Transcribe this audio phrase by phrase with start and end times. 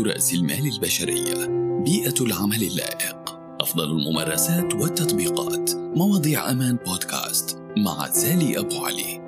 [0.00, 1.46] رأس المال البشرية
[1.84, 3.38] بيئة العمل اللائق.
[3.60, 5.70] أفضل الممارسات والتطبيقات.
[5.74, 9.20] مواضيع أمان بودكاست مع سالي أبو علي.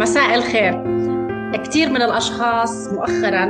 [0.00, 0.98] مساء الخير.
[1.64, 3.44] كثير من الأشخاص مؤخرا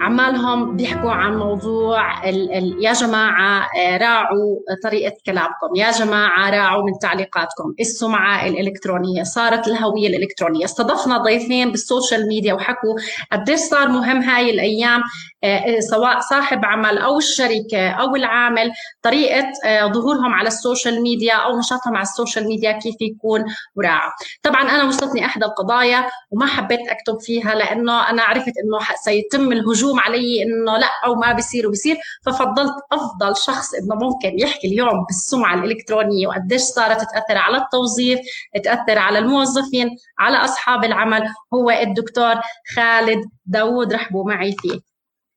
[0.00, 6.82] عمالهم بيحكوا عن موضوع ال ال يا جماعة آه، راعوا طريقة كلامكم، يا جماعة راعوا
[6.84, 12.94] من تعليقاتكم، السمعة الإلكترونية، صارت الهوية الإلكترونية، استضفنا ضيفين بالسوشيال ميديا وحكوا
[13.32, 15.02] قديش صار مهم هاي الأيام
[15.44, 18.72] آه، سواء صاحب عمل أو الشركة أو العامل
[19.02, 23.44] طريقة آه، ظهورهم على ال social media أو نشاطهم على ال social media كيف يكون
[23.76, 24.10] مراعى.
[24.42, 29.83] طبعا أنا وصلتني إحدى القضايا وما حبيت أكتب فيها لأنه أنا عرفت إنه سيتم الهجوم
[30.00, 31.96] علي إنه لا أو ما بيصير وبيصير.
[32.26, 38.20] ففضلت أفضل شخص إنه ممكن يحكي اليوم بالسمعة الإلكترونية وقديش صارت تأثر على التوظيف
[38.64, 41.28] تأثر على الموظفين على أصحاب العمل.
[41.54, 42.34] هو الدكتور
[42.76, 44.80] خالد داوود رحبوا معي فيه.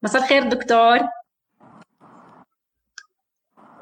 [0.04, 1.00] مساء الخير دكتور.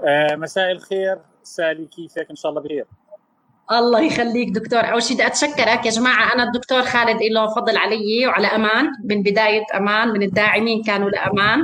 [0.04, 2.86] آه مساء الخير سالي كيفك؟ إن شاء الله بخير.
[3.72, 4.80] الله يخليك دكتور.
[4.80, 6.34] أول شيء بدي أتشكرك يا جماعة.
[6.34, 11.60] أنا الدكتور خالد له فضل علي وعلى أمان من بداية أمان من الداعمين كانوا لأمان.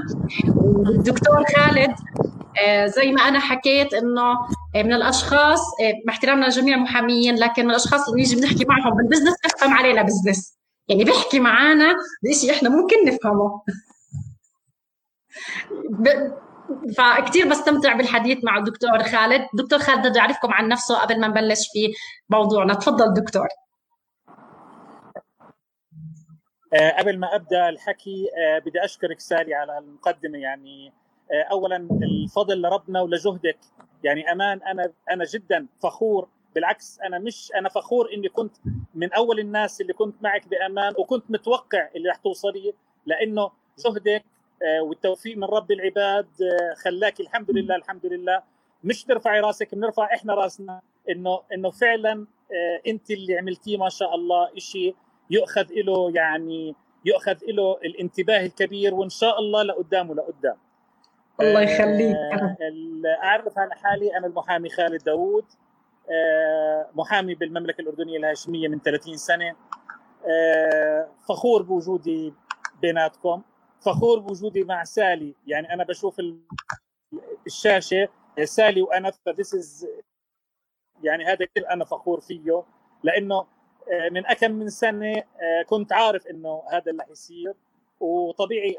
[0.56, 1.96] والدكتور خالد
[2.60, 4.32] آه، زي ما أنا حكيت إنه
[4.76, 8.98] آه، من الأشخاص آه، مع احترامنا لجميع المحاميين لكن من الأشخاص اللي نيجي بنحكي معهم
[8.98, 10.58] بال business بفهم علينا business
[10.88, 13.62] يعني بيحكي معنا بشيء إحنا ممكن نفهمه.
[16.98, 19.48] فكتير بستمتع بالحديث مع الدكتور خالد.
[19.54, 21.94] دكتور خالد بدي أعرفكم عن نفسه قبل ما نبلش في
[22.30, 22.74] موضوعنا.
[22.74, 23.48] تفضل دكتور.
[26.74, 30.38] آه، قبل ما أبدأ الحكي آه، بدي أشكرك سالي على المقدمة.
[30.38, 30.94] يعني
[31.32, 33.60] آه، اولا الفضل لربنا ولجهدك.
[34.04, 36.28] يعني أمان أنا أنا جدا فخور.
[36.56, 38.58] بالعكس أنا مش أنا فخور إني كنت
[38.96, 42.74] من أول الناس اللي كنت معك بأمان وكنت متوقع اللي رح توصلي
[43.06, 43.52] لأنه
[43.86, 44.24] جهدك
[44.82, 48.44] والتوفيق من رب العباد آه، خلاك الحمد لله الحمد لله.
[48.84, 54.16] مش ترفعي راسك بنرفع إحنا راسنا إنه إنه فعلا آه، أنت اللي عملتيه ما شاء
[54.16, 54.96] الله شيء
[55.30, 60.56] يؤخذ له يعني يؤخذ له الانتباه الكبير وإن شاء الله لقدام ولقدام.
[61.42, 62.16] الله يخليك.
[63.24, 65.46] أعرف عن حالي أنا المحامي خالد داوود
[66.96, 69.56] محامي بالمملكة الأردنية الهاشمية من 30 سنة.
[71.30, 72.34] فخور بوجودي
[72.82, 73.42] بيناتكم.
[73.82, 75.36] فخور بوجودي مع سالي.
[75.48, 76.22] يعني أنا بشوف
[77.48, 78.10] الشاشة
[78.44, 79.88] سالي وأنا فذيس از
[81.04, 82.64] يعني هذا كثير أنا فخور فيه.
[83.04, 83.48] لأنه
[83.92, 87.54] آه، من أكم من سنة آه، كنت عارف إنه هذا اللي حيصير.
[88.00, 88.78] وطبيعي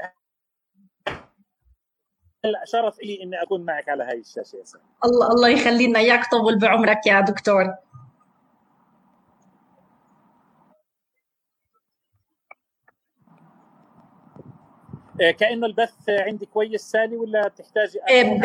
[2.45, 5.99] هلا شرف لي إني أكون معك على هاي الشاشة يا سالي؟ الله الله يخلي لنا
[5.99, 7.75] إياك طول بعمرك يا دكتور.
[15.19, 18.41] كأنه البث عندي كويس سالي ولا تحتاجي آه،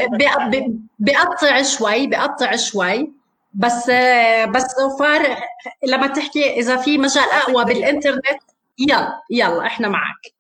[1.00, 3.14] بقطع شوي بقطع شوي.
[3.54, 5.38] بس آه، بس فار
[5.84, 8.42] لما تحكي إذا في مجال أقوى بالإنترنت
[8.80, 10.34] يلا يلا إحنا معك.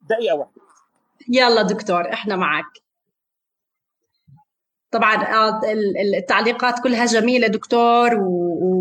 [0.00, 0.60] دقيقة واحدة.
[1.28, 2.82] يلا دكتور إحنا معك.
[4.90, 5.14] طبعا
[6.18, 8.77] التعليقات كلها جميلة دكتور و...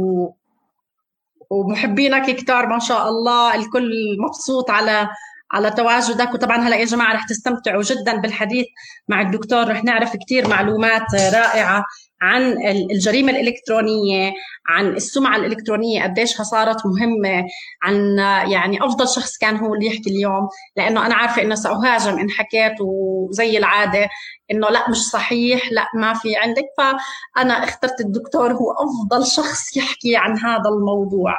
[1.49, 5.09] ومحبينك كتار ما شاء الله الكل مبسوط على
[5.51, 8.65] على تواجدك وطبعا هلا يا جماعة رح تستمتعوا جدا بالحديث
[9.07, 9.67] مع الدكتور.
[9.69, 11.83] رح نعرف كثير معلومات رائعة
[12.21, 14.31] عن الجريمة الإلكترونية
[14.69, 17.45] عن السمعة الإلكترونية قديشها صارت مهمة
[17.83, 18.17] عن
[18.51, 20.47] يعني أفضل شخص كان هو اللي يحكي اليوم.
[20.75, 24.09] لأنه أنا عارفة إنه سأهاجم إن حكيت وزي العادة
[24.51, 26.65] إنه لا مش صحيح لا ما في عندك.
[26.77, 31.33] فأنا اخترت الدكتور هو أفضل شخص يحكي عن هذا الموضوع.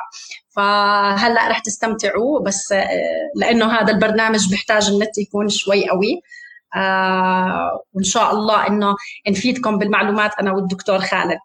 [0.59, 2.89] فهلأ رح تستمتعوا بس آه،
[3.37, 6.23] لأنه هذا البرنامج بيحتاج النت يكون شوي قوي.
[6.77, 8.97] آه وإن شاء الله إنه
[9.29, 11.39] نفيدكم بالمعلومات أنا والدكتور خالد.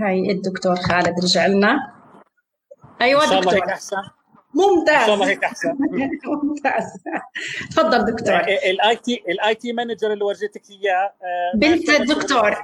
[0.00, 1.92] هاي الدكتور خالد رجع لنا.
[3.00, 3.68] أيوه دكتور.
[3.68, 4.21] أحسن.
[4.70, 4.94] ممتاز.
[5.00, 5.76] إن شاء الله هيك أحسن.
[6.42, 6.84] ممتاز.
[7.70, 8.38] تفضل دكتور.
[8.70, 12.56] ال IT ال IT manager اللي ورجيتك إياه آه، بنت الدكتور.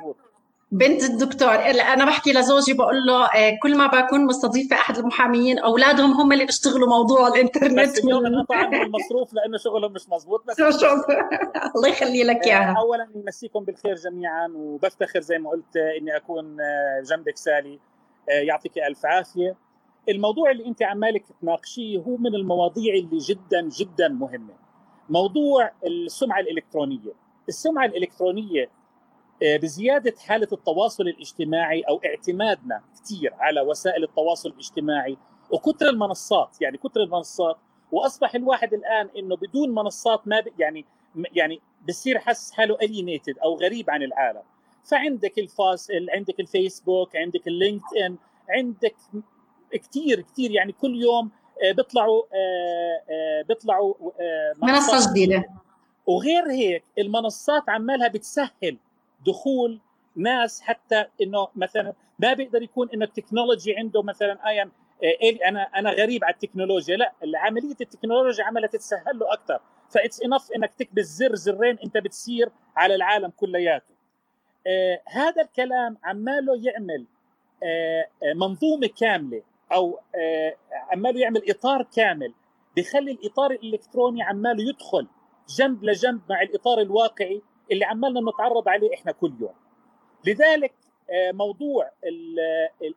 [0.72, 1.54] بنت الدكتور.
[1.54, 6.44] أنا بحكي لزوجي بقول له آه، كل ما بكون مستضيفة أحد المحاميين أولادهم هم اللي
[6.44, 7.78] بيشتغلوا موضوع الإنترنت.
[7.80, 10.60] بس اليوم انقطع عنهم المصروف لأنه شغلهم مش مزبوط بس
[11.76, 12.74] الله يخلي لك إياها.
[12.76, 16.56] آه، اولا نمسيكم بالخير جميعا وبفتخر زي ما قلت إني أكون
[17.10, 17.78] جنبك سالي.
[18.28, 19.67] يعطيك ألف عافية.
[20.08, 24.54] الموضوع اللي انت عمالك تناقشيه هو من المواضيع اللي جدا جدا مهمة.
[25.08, 27.12] موضوع السمعة الإلكترونية.
[27.48, 28.70] السمعة الإلكترونية
[29.42, 35.16] آه، بزيادة حالة التواصل الاجتماعي أو اعتمادنا كثير على وسائل التواصل الاجتماعي
[35.50, 36.62] وكثر المنصات.
[36.62, 37.56] يعني كثر المنصات
[37.92, 40.84] وأصبح الواحد الآن إنه بدون منصات ما يعني
[41.32, 44.42] يعني بصير حس حاله الينيتد أو غريب عن العالم.
[44.84, 48.16] فعندك الفاس عندك الفيسبوك عندك ال LinkedIn
[48.48, 48.96] عندك
[49.72, 51.30] كثير كثير يعني كل يوم
[51.64, 53.94] آه، بيطلعوا آه، آه، بيطلعوا
[54.62, 55.44] منصة جديدة.
[56.06, 58.78] وغير هيك المنصات عمالها بتسهل
[59.26, 59.80] دخول
[60.16, 64.72] ناس حتى إنه مثلا ما بيقدر يكون إنه ال technology عنده مثلا أيام
[65.46, 66.96] أنا أنا غريب على التكنولوجيا.
[66.96, 69.60] لا عملية التكنولوجيا عمالها تتسهل له أكثر
[69.90, 73.94] فإتس انف إنك تكبس زر زرين أنت بتصير على العالم كلياته.
[74.66, 77.04] آه هذا الكلام عماله يعمل
[77.62, 79.42] آه منظومة كاملة.
[79.72, 82.34] أو آه عماله يعمل إطار كامل.
[82.76, 85.06] بخلي الإطار الإلكتروني عماله يدخل
[85.48, 87.42] جنب لجنب مع الإطار الواقعي
[87.72, 89.54] اللي عمالنا نتعرض عليه إحنا كل يوم.
[90.26, 90.74] لذلك
[91.10, 91.90] آه، موضوع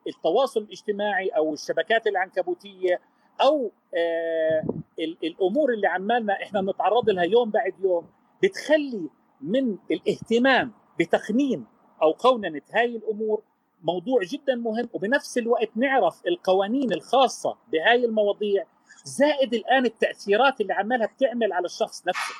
[0.07, 2.99] التواصل الاجتماعي أو الشبكات العنكبوتية
[3.41, 4.63] أو آه،
[4.99, 8.07] الأمور اللي عمالنا إحنا بنتعرض لها يوم بعد يوم
[8.43, 9.09] بتخلي
[9.41, 11.65] من الاهتمام بتقنين
[12.01, 13.41] أو قوننه هاي الأمور
[13.83, 18.65] موضوع جدا مهم وبنفس الوقت نعرف القوانين الخاصة بهاي المواضيع
[19.03, 22.35] زائد الآن التأثيرات اللي عمالها بتعمل على الشخص نفسه.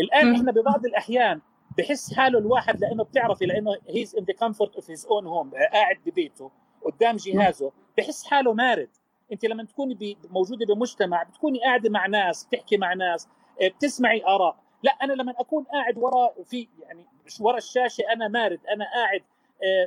[0.00, 1.40] الآن إحنا ببعض الأحيان
[1.78, 5.96] بحس حاله الواحد لأنه بتعرفي لأنه he's in the comfort of his own home قاعد
[6.06, 6.50] ببيته
[6.84, 8.88] قدام جهازه بحس حاله مارد.
[9.32, 13.28] أنت لما تكوني موجودة بمجتمع بتكوني قاعدة مع ناس بتحكي مع ناس
[13.62, 14.56] آه، بتسمعي آراء.
[14.82, 17.06] لا أنا لما أكون قاعد وراء في يعني
[17.40, 19.22] ورا الشاشة أنا مارد أنا قاعد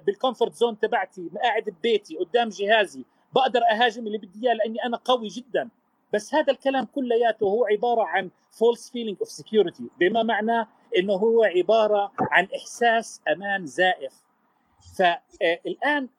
[0.06, 3.06] بال comfort zone تبعتي قاعد ببيتي قدام جهازي.
[3.36, 5.70] بقدر أهاجم اللي بدي إياه لأني أنا قوي جدا.
[6.14, 10.68] بس هذا الكلام كلياته هو عبارة عن false feeling of security بما معناه
[10.98, 14.14] إنه هو عبارة عن إحساس أمان زائف.
[14.98, 16.10] فالآن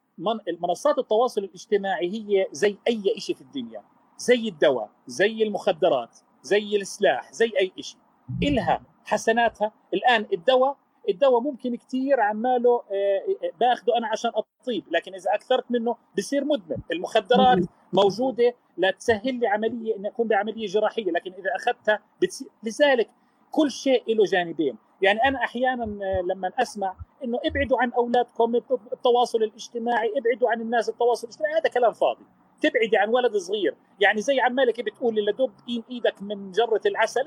[0.61, 3.82] منصات التواصل الاجتماعي هي زي أي شيء في الدنيا
[4.19, 7.99] زي الدواء زي المخدرات زي السلاح زي أي شيء
[8.43, 9.73] إلها حسناتها.
[9.94, 10.76] الآن الدواء
[11.08, 16.44] الدواء ممكن كثير عماله آه، آه، باخده أنا عشان أطيب لكن إذا أكثرت منه بصير
[16.44, 16.76] مدمن.
[16.93, 17.58] المخدرات
[17.93, 23.11] موجودة لتسهل لي عملية إني أكون بعملية جراحية لكن إذا أخذتها بتصير لذلك
[23.50, 24.76] كل شيء له جانبين.
[25.03, 26.94] يعني أنا أحيانا آه، لما أسمع
[27.25, 28.55] إنه ابعدوا عن أولادكم
[28.93, 32.25] التواصل الاجتماعي ابعدوا عن الناس التواصل الاجتماعي هذا كلام فاضي.
[32.61, 33.75] تبعدي عن ولد صغير.
[34.00, 35.53] يعني زي عمالك بتقول لدب
[35.91, 37.25] إيدك من جرة العسل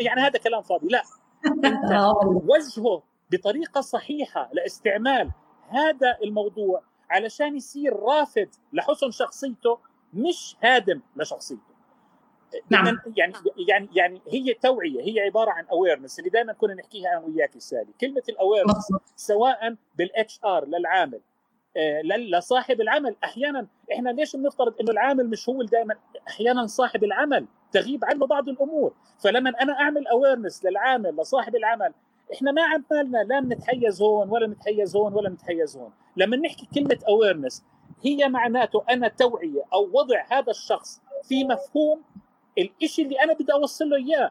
[0.00, 0.88] يعني هذا كلام فاضي.
[0.88, 1.02] لا.
[2.50, 5.30] وجهه بطريقة صحيحة لاستعمال
[5.68, 9.78] هذا الموضوع علشان يصير رافد لحسن شخصيته
[10.14, 11.76] مش هادم لشخصيته.
[12.70, 12.98] نعم.
[13.16, 13.32] يعني
[13.68, 17.92] يعني يعني هي توعية هي عبارة عن awareness اللي دائما كنا نحكيها أنا وياك سالي
[18.00, 21.20] كلمة ال awareness سواء بال HR للعامل
[21.76, 23.16] آه، لصاحب العمل.
[23.24, 25.94] أحيانا إحنا ليش بنفترض إنه العامل مش هو دائما
[26.28, 28.94] أحيانا صاحب العمل تغيب عنه بعض الأمور.
[29.18, 31.94] فلما أنا أعمل awareness للعامل لصاحب العمل
[32.34, 35.90] إحنا ما عملنا لا نتحيز هون ولا نتحيز هون ولا نتحيز هون.
[36.16, 37.64] لما نحكي كلمة awareness
[38.02, 42.02] هي معناته أنا توعية أو وضع هذا الشخص في مفهوم
[42.82, 44.30] الشيء اللي أنا بدي أوصل له إياه.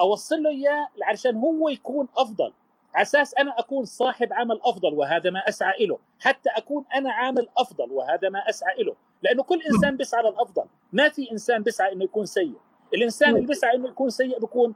[0.00, 2.52] أوصل له إياه عشان هو يكون أفضل.
[2.94, 7.48] على أساس أنا أكون صاحب عمل أفضل وهذا ما أسعى له حتى أكون أنا عامل
[7.56, 10.64] أفضل وهذا ما أسعى له لأنه كل إنسان بيسعى للأفضل.
[10.92, 12.54] ما في إنسان بيسعى إنه يكون سيء.
[12.94, 14.74] الإنسان اللي بيسعى إنه يكون سيء بيكون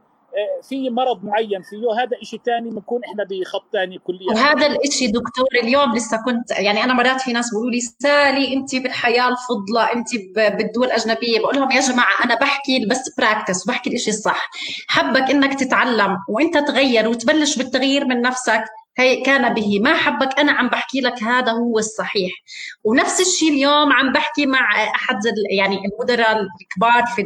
[0.68, 4.32] في مرض معين فيه هذا شيء ثاني بنكون إحنا بخط ثاني كليا.
[4.34, 8.76] وهذا الشيء دكتور اليوم لسه كنت يعني أنا مرات في ناس بيقولوا لي سالي انت
[8.76, 11.40] بالحياة الفضلى انت بالدول الأجنبية.
[11.40, 14.50] بقول لهم يا جماعة أنا بحكي بس براكتس وبحكي الشيء الصح.
[14.88, 18.64] حبك إنك تتعلم وإنت تغير وتبلش بالتغيير من نفسك
[18.98, 22.32] كان به ما حبك أنا عم بحكي لك هذا هو الصحيح.
[22.84, 25.16] ونفس الشيء اليوم عم بحكي مع أحد
[25.50, 27.24] يعني المدراء الكبار في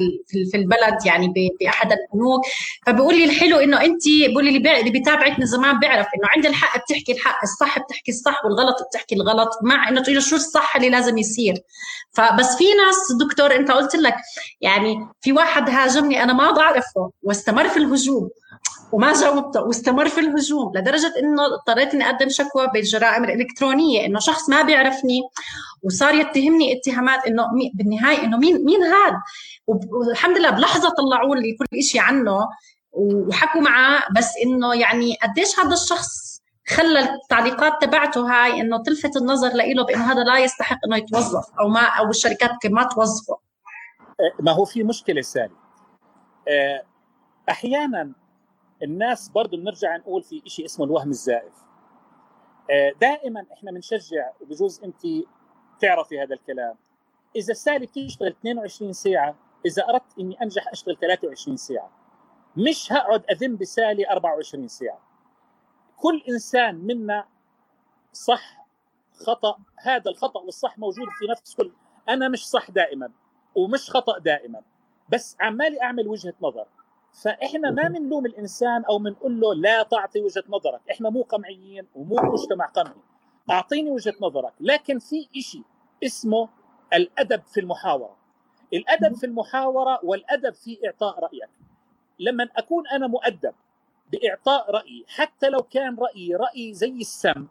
[0.50, 2.42] في البلد يعني بأحد البنوك.
[2.86, 4.02] فبقول لي الحلو إنه انت
[4.32, 8.44] بقول لي اللي بيتابعك من زمان بيعرف إنه عند الحق بتحكي الحق الصح بتحكي الصح
[8.44, 11.54] والغلط بتحكي الغلط مع إنه تقول شو الصح اللي لازم يصير.
[12.12, 14.16] فبس في ناس دكتور أنت قلت لك
[14.60, 18.30] يعني في واحد هاجمني أنا ما بعرفه واستمر في الهجوم.
[18.92, 24.48] وما جاوبته واستمر في الهجوم لدرجة إنه اضطريت إني أقدم شكوى بالجرائم الإلكترونية إنه شخص
[24.48, 25.20] ما بيعرفني
[25.82, 27.44] وصار يتهمني اتهامات إنه
[27.74, 29.22] بالنهاية إنه مين مين هذا
[29.66, 32.48] والحمد لله بلحظة طلعوا لي كل شيء عنه
[32.92, 39.48] وحكوا معاه بس إنه يعني قديش هذا الشخص خلى التعليقات تبعته هاي إنه تلفت النظر
[39.48, 43.38] له بإنه هذا لا يستحق إنه يتوظف أو ما أو الشركات ما توظفه.
[44.40, 45.56] ما هو في مشكلة سالي
[46.48, 46.82] آه،
[47.50, 48.12] أحيانا
[48.82, 51.52] الناس برضه بنرجع نقول في شيء اسمه الوهم الزائف.
[52.70, 55.26] آه، دائما إحنا بنشجع وبجوز أنت
[55.80, 56.74] تعرفي هذا الكلام.
[57.36, 59.34] إذا السالي بتشتغل 22 ساعة
[59.66, 61.90] إذا أردت إني أنجح أشتغل 23 ساعة.
[62.56, 65.00] مش هقعد اذم بسالي 24 ساعة.
[65.96, 67.26] كل إنسان منا
[68.12, 68.66] صح
[69.26, 71.72] خطأ هذا الخطأ والصح موجود في نفس كل
[72.08, 73.10] أنا مش صح دائما
[73.54, 74.62] ومش خطأ دائما.
[75.08, 76.66] بس عمالي أعمل وجهة نظر.
[77.12, 80.80] فإحنا ما بنلوم الإنسان أو بنقول له لا تعطي وجهة نظرك.
[80.90, 82.94] إحنا مو قمعيين ومو مجتمع قمعي.
[83.50, 84.52] أعطيني وجهة نظرك.
[84.60, 85.62] لكن في شيء
[86.04, 86.48] اسمه
[86.94, 88.16] الأدب في المحاورة.
[88.74, 91.50] الأدب في المحاورة والأدب في إعطاء رأيك.
[92.18, 93.54] لما أكون أنا مؤدب
[94.12, 97.46] بإعطاء رأيي حتى لو كان رأيي رأي زي السم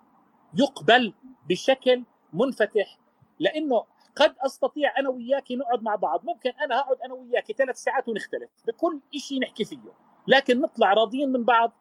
[0.54, 1.14] يقبل
[1.50, 2.04] بشكل
[2.34, 2.98] منفتح
[3.40, 3.84] لأنه
[4.16, 6.26] قد أستطيع أنا وياك نقعد مع بعض.
[6.26, 8.50] ممكن أنا أقعد أنا وياك ثلاث ساعات ونختلف.
[8.68, 9.80] بكل شيء نحكي فيه.
[10.28, 11.72] لكن نطلع راضيين من بعض.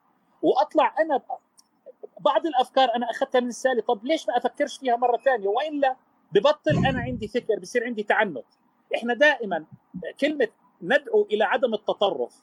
[0.43, 1.23] وأطلع أنا
[2.21, 5.97] بعض الأفكار أنا أخذتها من السالي طب ليش ما أفكرش فيها مرة ثانية؟ وإلا
[6.33, 8.45] ببطل أنا عندي فكر بصير عندي تعنت.
[8.95, 9.65] إحنا دائما
[10.21, 10.49] كلمة
[10.83, 12.43] ندعو إلى عدم التطرف.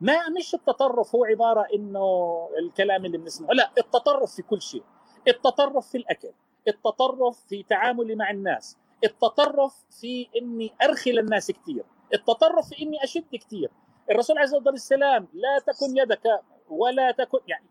[0.00, 3.52] ما مش التطرف هو عبارة إنه الكلام اللي بنسمعه.
[3.52, 4.82] لا التطرف في كل شيء.
[5.28, 6.30] التطرف في الأكل.
[6.68, 8.76] التطرف في تعاملي مع الناس.
[9.04, 11.84] التطرف في إني ارخل الناس كثير
[12.14, 13.70] التطرف في إني أشد كثير
[14.10, 17.66] الرسول عليه الصلاة والسلام لا تكن يدك ولا تكن يعني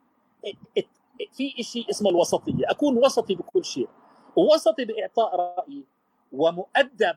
[1.34, 2.70] في شيء اسمه الوسطية.
[2.70, 3.90] أكون وسطي بكل شيء.
[4.36, 5.84] ووسطي بإعطاء رأيي.
[6.32, 7.16] ومؤدب.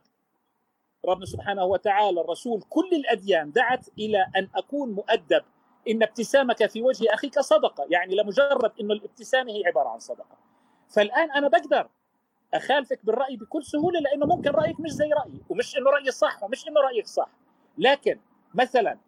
[1.05, 5.43] ربنا سبحانه وتعالى الرسول كل الأديان دعت إلى أن أكون مؤدب.
[5.89, 7.87] إن ابتسامك في وجه أخيك صدقة.
[7.91, 10.37] يعني لمجرد إنه الابتسامة هي عبارة عن صدقة.
[10.89, 11.89] فالآن أنا بقدر
[12.55, 16.69] أخالفك بالرأي بكل سهولة لأنه ممكن رأيك مش زي رأيي ومش إنه رأيي صح ومش
[16.69, 17.29] إنه رأيك صح.
[17.79, 18.19] لكن
[18.55, 18.99] مثلا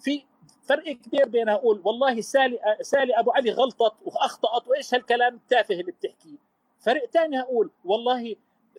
[0.00, 0.24] في
[0.62, 5.92] فرق كبير بين أقول والله سالي سالي أبو علي غلطت وأخطأت وإيش هالكلام التافه اللي
[5.92, 6.36] بتحكيه.
[6.80, 8.36] فرق ثاني أقول والله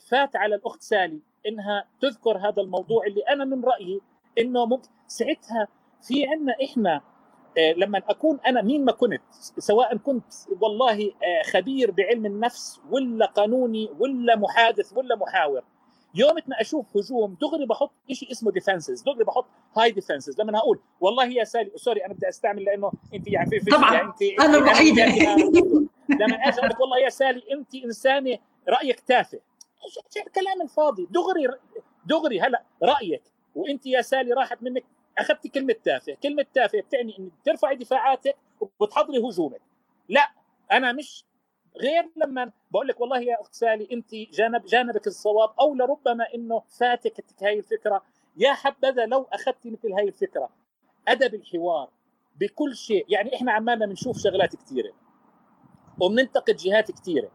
[0.10, 4.02] فات على الأخت سالي إنها تذكر هذا الموضوع اللي أنا من رأيي
[4.38, 5.68] إنه ممكن ساعتها
[6.02, 7.02] في عندنا إحنا
[7.78, 9.22] لما أكون أنا مين ما كنت
[9.58, 10.26] سواء كنت
[10.62, 15.62] والله آه، خبير بعلم النفس ولا قانوني ولا محادث ولا محاور.
[16.16, 19.46] يوم ما أشوف هجوم دغري بحط شيء اسمه defenses دغري بحط
[19.78, 23.60] هاي defenses لما أقول والله يا سالي sorry أنا بدي أستعمل لأنه أنت يعني في,
[23.60, 25.06] في طبعا يعني انت أنا الوحيده
[26.10, 28.38] لما أجي أقول والله يا سالي أنت إنسانة
[28.70, 29.40] رأيك تافه.
[29.86, 31.48] إيش الكلام الفاضي؟ دغري
[32.06, 33.24] دغري هلا رأيك
[33.56, 34.84] وأنت يا سالي راحت منك
[35.22, 39.62] اخذت كلمة تافه، كلمة تافه بتعني إنك ترفعي دفاعاتك وبتحضري هجومك.
[40.10, 40.32] لا
[40.72, 41.26] أنا مش
[41.78, 46.62] غير لما بقول لك والله يا أخت سالي انت جانب جانبك الصواب أو لربما إنه
[46.80, 48.04] فاتك هاي الفكرة.
[48.38, 50.50] يا حبذا لو أخذتي مثل هاي الفكرة.
[51.08, 51.90] أدب الحوار
[52.36, 53.06] بكل شيء.
[53.10, 54.92] يعني إحنا عمالنا بنشوف شغلات كثيره
[56.00, 57.32] وبننتقد جهات كثيره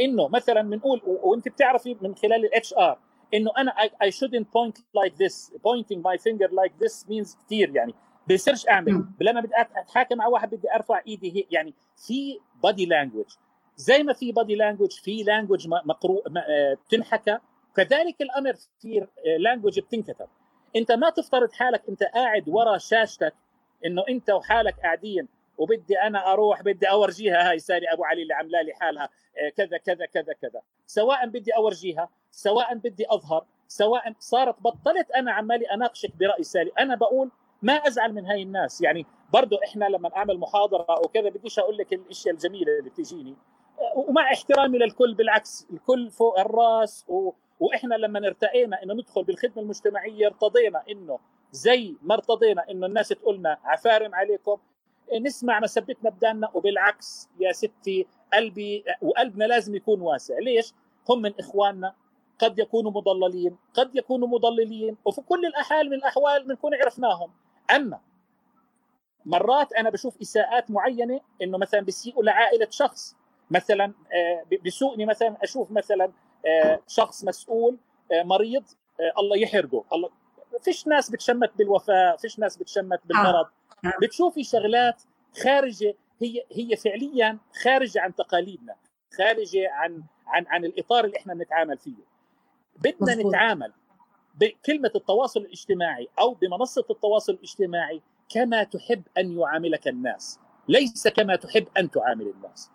[0.00, 2.98] إنه مثلا بنقول وانت بتعرفي من خلال ال HR
[3.34, 5.50] إنه أنا I, I shouldn't point like this.
[5.50, 7.94] Pointing my finger like this means كثير يعني.
[8.30, 9.04] بصيرش أعمل.
[9.20, 11.74] لما بدي أتحاكم مع واحد بدي أرفع إيدي هيك يعني.
[12.06, 13.26] في body language
[13.76, 17.38] زي ما في body language في language مقروء آه، بتنحكى.
[17.76, 19.06] كذلك الأمر في
[19.38, 20.26] language بتنكتب.
[20.76, 23.34] أنت ما تفترض حالك أنت قاعد ورا شاشتك
[23.86, 25.28] إنه أنت وحالك قاعدين.
[25.58, 29.08] وبدي أنا أروح بدي أورجيها هاي سالي أبو علي اللي عامله لي حالها.
[29.38, 30.60] آه، كذا كذا كذا كذا.
[30.86, 36.94] سواء بدي أورجيها سواء بدي أظهر سواء صارت بطلت أنا عمالي أناقشك برأي سالي أنا
[36.94, 37.30] بقول
[37.62, 38.80] ما أزعل من هاي الناس.
[38.80, 43.36] يعني برضه إحنا لما أعمل محاضرة أو كذا بديش أقول لك الأشياء الجميلة اللي بتجيني.
[43.96, 47.04] ومع احترامي للكل بالعكس الكل فوق الرأس.
[47.08, 47.32] و...
[47.60, 51.18] وإحنا لما ارتقينا إنه ندخل بالخدمة المجتمعية ارتضينا إنه
[51.52, 54.58] زي ما ارتضينا إنه الناس تقولنا عفارم عليكم
[55.22, 60.38] نسمع مسبتنا بداننا وبالعكس يا ستي قلبي وقلبنا لازم يكون واسع.
[60.38, 60.72] ليش؟
[61.08, 61.94] هم من إخواننا
[62.38, 67.30] قد يكونوا مضللين قد يكونوا مضللين وفي كل الاحوال من الأحوال بنكون عرفناهم.
[67.70, 68.00] أما
[69.24, 73.16] مرات أنا بشوف إساءات معينة إنه مثلا بيسيئوا لعائلة شخص.
[73.50, 76.12] مثلا آه، بسوقني مثلا أشوف مثلا
[76.46, 77.78] آه، شخص مسؤول
[78.12, 78.64] آه، مريض
[79.18, 79.84] الله يحرقه.
[79.92, 80.10] الله
[80.60, 83.46] فيش ناس بتشمت بالوفاه فيش ناس بتشمت بالمرض.
[84.02, 85.02] بتشوفي شغلات
[85.42, 88.76] خارجة هي هي فعليا خارجة عن تقاليدنا
[89.18, 91.94] خارجة عن عن عن الإطار اللي إحنا بنتعامل فيه.
[92.78, 93.72] بدنا نتعامل
[94.34, 100.40] بكلمه التواصل الاجتماعي أو بمنصة التواصل الاجتماعي كما تحب أن يعاملك الناس.
[100.68, 102.70] ليس كما تحب أن تعامل الناس.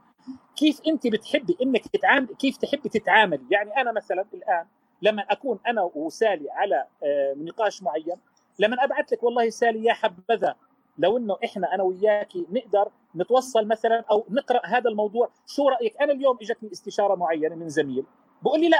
[0.55, 4.65] كيف أنت بتحبي إنك تتعامل كيف تحبي تتعاملي يعني أنا مثلا الآن
[5.01, 8.15] لما أكون أنا وسالي على آه، نقاش معين
[8.59, 10.55] لما أبعث لك والله سالي يا حبذا
[10.97, 16.13] لو إنه إحنا أنا وياكي نقدر نتوصل مثلا أو نقرأ هذا الموضوع شو رأيك؟ أنا
[16.13, 18.05] اليوم إجتني استشارة معينة من زميل
[18.41, 18.77] بقول لي لا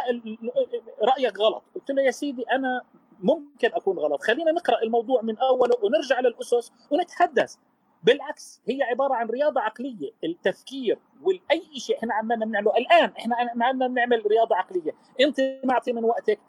[1.03, 1.63] رأيك غلط.
[1.75, 2.81] قلت له يا سيدي أنا
[3.19, 4.21] ممكن أكون غلط.
[4.21, 7.55] خلينا نقرأ الموضوع من أوله ونرجع للأسس ونتحدث.
[8.03, 10.11] بالعكس هي عبارة عن رياضة عقلية.
[10.23, 12.77] التفكير واي شيء إحنا عمالنا بنعمله.
[12.77, 14.91] الآن إحنا عمالنا بنعمل رياضة عقلية.
[15.21, 16.39] أنت معطي من وقتك.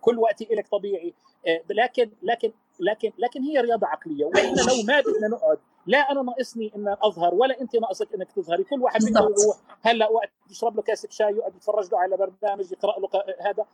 [0.00, 1.14] كل وقتي لك طبيعي.
[1.46, 4.24] آه، لكن لكن لكن لكن هي رياضة عقلية.
[4.24, 8.64] وإحنا لو ما بدنا نقعد لا أنا ناقصني إن أظهر ولا أنت ناقصك إنك تظهري.
[8.64, 12.72] كل واحد بده يروح هلأ وقت يشرب له كاسة شاي يقعد يتفرج له على برنامج
[12.72, 13.08] يقرأ له
[13.40, 13.64] هذا.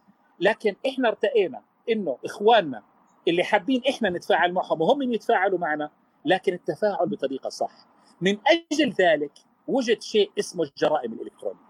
[0.40, 2.82] لكن إحنا ارتئينا إنه إخواننا
[3.28, 5.90] اللي حابين إحنا نتفاعل معهم وهم يتفاعلوا معنا
[6.24, 7.72] لكن التفاعل بطريقة صح.
[8.20, 8.38] من
[8.72, 9.32] أجل ذلك
[9.68, 11.63] وجد شيء اسمه الجرائم الإلكترونية.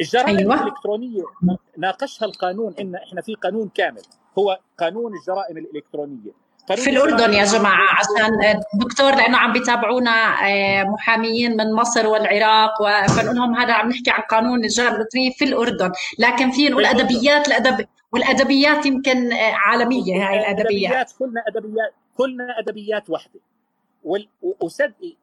[0.00, 0.54] الجرائم أيوة.
[0.62, 1.22] الإلكترونية
[1.78, 4.02] ناقشها القانون إن إحنا في قانون كامل.
[4.38, 6.48] هو قانون الجرائم الإلكترونية.
[6.76, 13.36] في الأردن يا جماعة عشان دكتور لأنه عم بيتابعونا آه، محاميين من مصر والعراق فنقول
[13.36, 15.92] لهم هذا عم نحكي عن قانون الجرائم الإلكترونية في الأردن.
[16.18, 21.12] لكن في نقول أدبيات الادب والأدبيات يمكن آه، عالمية هاي الأدبيات.
[21.18, 23.40] كلنا أدبيات كلنا أدبيات وحده
[24.60, 25.16] وصدقي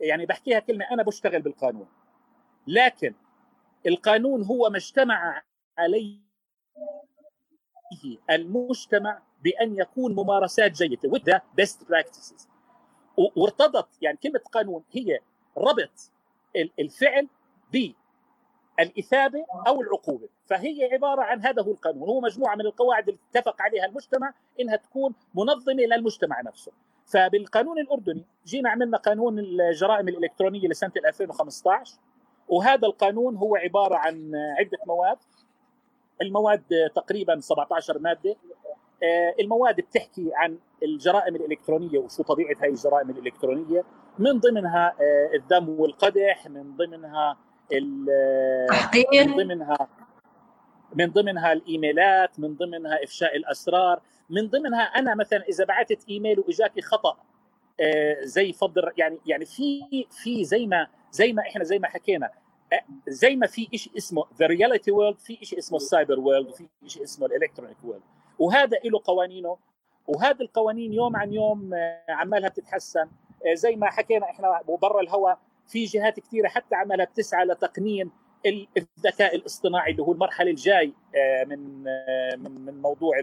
[0.00, 1.86] يعني بحكيها كلمة أنا بشتغل بالقانون.
[2.66, 3.14] لكن
[3.86, 5.42] القانون هو ما اجتمع
[5.78, 6.28] عليه
[8.30, 12.48] المجتمع بأن يكون ممارسات جيدة وده best practices
[13.36, 15.18] وارتضت يعني كلمة قانون هي
[15.56, 16.10] ربط
[16.78, 17.28] الفعل
[17.72, 20.28] بالإثابة أو العقوبة.
[20.46, 22.08] فهي عبارة عن هذا هو القانون.
[22.08, 26.72] هو مجموعة من القواعد اللي اتفق عليها المجتمع إنها تكون منظمة للمجتمع نفسه.
[27.06, 31.98] فبالقانون الأردني جينا عملنا قانون الجرائم الإلكترونية لسنة 2015
[32.48, 35.16] وهذا القانون هو عبارة عن عدة مواد.
[36.22, 38.36] المواد تقريبا 17 مادة.
[39.02, 43.84] آه، المواد بتحكي عن الجرائم الإلكترونية وشو طبيعة هاي الجرائم الإلكترونية.
[44.18, 47.36] من ضمنها آه، الذم والقدح من ضمنها
[47.72, 49.88] من ضمنها
[50.94, 54.00] من ضمنها الإيميلات من ضمنها إفشاء الأسرار.
[54.30, 57.27] من ضمنها أنا مثلا إذا بعثت إيميل وإجاكي خطأ آه،
[58.22, 62.30] زي فضل يعني يعني في في زي ما زي ما إحنا زي ما حكينا
[63.08, 66.66] زي ما في شيء اسمه the reality world في شيء اسمه ال cyber world وفي
[66.86, 68.02] شيء اسمه ال electronic world
[68.38, 69.56] وهذا له قوانينه.
[70.06, 73.08] وهذه القوانين يوم عن يوم آه، عمالها بتتحسن.
[73.46, 75.38] آه، زي ما حكينا إحنا برا الهواء
[75.68, 78.10] في جهات كثيره حتى عمالها بتسعى لتقنين
[78.46, 81.82] الذكاء الاصطناعي اللي هو المرحلة الجاي آه، من
[82.38, 83.18] من من موضوع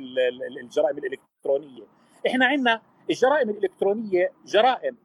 [0.62, 1.84] الجرائم الإلكترونية.
[2.28, 4.98] إحنا عندنا الجرائم الإلكترونية جرائم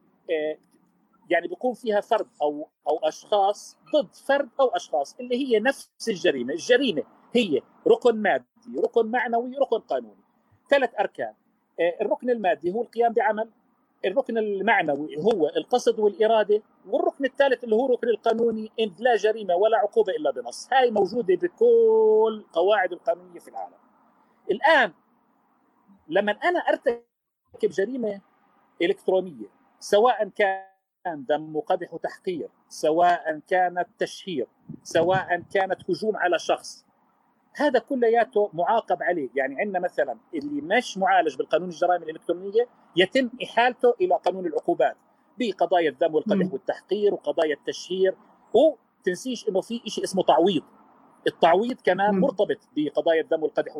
[1.29, 6.53] يعني بيكون فيها فرد أو أو أشخاص ضد فرد أو أشخاص اللي هي نفس الجريمة،
[6.53, 7.03] الجريمة
[7.35, 8.45] هي ركن مادي،
[8.77, 10.23] ركن معنوي، ركن قانوني.
[10.69, 11.33] ثلاث أركان.
[11.79, 13.49] آه، الركن المادي هو القيام بعمل،
[14.05, 19.77] الركن المعنوي هو القصد والإرادة، والركن الثالث اللي هو الركن القانوني إن لا جريمة ولا
[19.77, 23.77] عقوبة إلا بنص، هاي موجودة بكل قواعد القانونية في العالم.
[24.51, 24.93] الآن
[26.07, 27.10] لما أنا أرتكب
[27.63, 28.21] جريمة
[28.81, 29.47] إلكترونية
[29.79, 34.47] سواء كان ذم وقدح وتحقير سواء كانت تشهير
[34.83, 36.85] سواء كانت هجوم على شخص.
[37.55, 39.29] هذا كلياته معاقب عليه.
[39.35, 44.97] يعني عندنا مثلا اللي مش معالج بالقانون الجرائم الإلكترونية يتم إحالته إلى قانون العقوبات
[45.39, 48.15] بقضايا الذم والقدح والتحقير وقضايا التشهير
[48.53, 50.63] وتنسيش إنه في شيء اسمه تعويض.
[51.27, 53.77] التعويض كمان مرتبط بقضايا الذم والقدح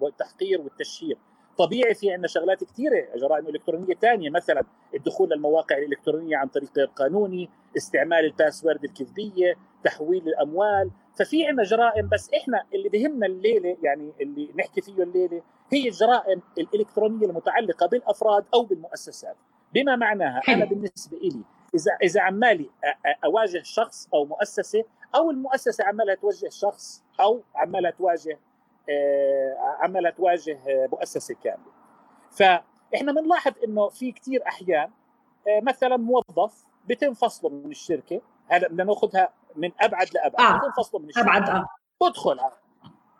[0.00, 1.18] والتحقير والتشهير.
[1.58, 4.62] طبيعي في عندنا شغلات كثيره جرائم إلكترونية ثانية مثلا
[4.94, 12.08] الدخول للمواقع الإلكترونية عن طريق غير قانوني استعمال الباسورد الكذبيه تحويل الأموال ففي عندنا جرائم
[12.08, 18.44] بس إحنا اللي بهمنا الليلة يعني اللي نحكي فيه الليلة هي الجرائم الإلكترونية المتعلقة بالأفراد
[18.54, 19.36] أو بالمؤسسات.
[19.74, 21.42] بما معناها أنا بالنسبة لي
[21.74, 22.70] إذا إذا عمالي
[23.24, 24.84] أواجه شخص أو مؤسسة
[25.14, 28.38] أو المؤسسة عمالها توجه شخص أو عمالها تواجه
[29.58, 31.72] عمالها تواجه مؤسسة كاملة.
[32.30, 34.90] فإحنا بنلاحظ إنه في كثير أحيان
[35.48, 38.20] آه، مثلا موظف بيتم فصله من الشركة.
[38.48, 40.40] هذا بدنا ناخذها من أبعد لأبعد.
[40.40, 40.52] آه.
[40.52, 41.24] بيتم فصله من الشركة.
[41.24, 41.66] أبعد آه.
[42.00, 42.40] بدخل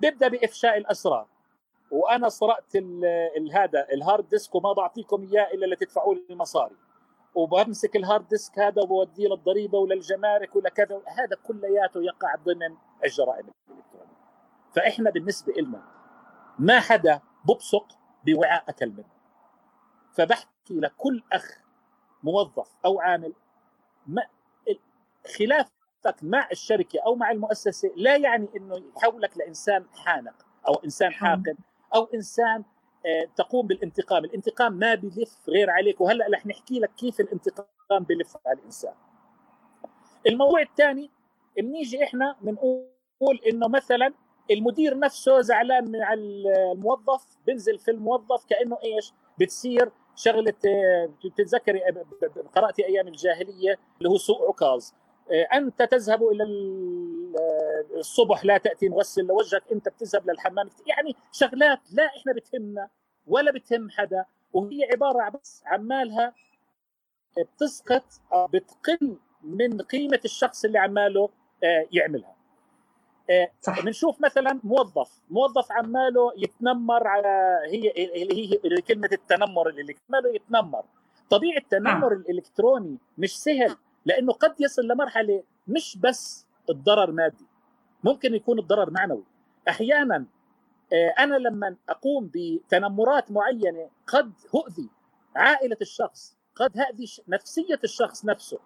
[0.01, 1.27] بيبدأ بإفشاء الأسرار.
[1.91, 2.77] وأنا سرقت
[3.55, 6.77] هذا ال hard disk وما بعطيكم إياه إلا لتدفعوا لي مصاري.
[7.35, 11.01] وبمسك ال hard disk هذا وبوديه للضريبة وللجمارك ولكذا.
[11.07, 13.47] هذا كلياته يقع ضمن الجرائم.
[13.71, 13.92] الالكترونيه
[14.75, 15.83] فإحنا بالنسبة لنا
[16.59, 19.13] ما حدا ببصق بوعاء اكل منه
[20.13, 21.59] فبحكي لكل أخ
[22.23, 23.33] موظف أو عامل
[24.07, 24.23] ما
[25.39, 31.57] خلافك مع الشركة أو مع المؤسسة لا يعني إنه يحولك لإنسان حانق أو إنسان حاقد
[31.95, 32.65] أو إنسان
[33.37, 34.25] تقوم بالانتقام.
[34.25, 36.01] الانتقام ما بيلف غير عليك.
[36.01, 38.95] وهلأ رح نحكي لك كيف الانتقام بيلف على الإنسان.
[40.27, 41.11] الموضوع الثاني
[41.57, 44.15] بنيجي إحنا بنقول إنه مثلا
[44.51, 50.55] المدير نفسه زعلان من الموظف بنزل في الموظف كأنه إيش بتصير شغلة
[51.25, 51.81] بتتذكري
[52.57, 54.85] قرأتي أيام الجاهلية اللي هو سوء عكاظ
[55.55, 56.45] أنت تذهب إلى
[57.97, 62.89] الصبح لا تأتي مغسل لوجهك أنت بتذهب للحمام يعني شغلات لا إحنا بتهمنا
[63.27, 66.35] ولا بتهم حدا وهي عبارة بس عمالها
[67.39, 68.05] بتسقط
[68.53, 71.29] بتقل من قيمة الشخص اللي عماله
[71.65, 72.37] آه، يعملها.
[73.85, 77.91] بنشوف مثلا موظف موظف عماله يتنمر على هي
[78.23, 80.85] اللي هي كلمة التنمر اللي عماله يتنمر.
[81.31, 82.17] طبيعة التنمر آه.
[82.17, 87.47] الإلكتروني مش سهل لأنه قد يصل لمرحلة مش بس الضرر مادي
[88.05, 89.25] ممكن يكون الضرر معنوي.
[89.69, 90.27] أحيانا
[90.93, 94.89] آه، أنا لما أقوم بتنمرات معينة قد هؤذي
[95.37, 98.59] عائلة الشخص قد هأذي نفسية الشخص نفسه.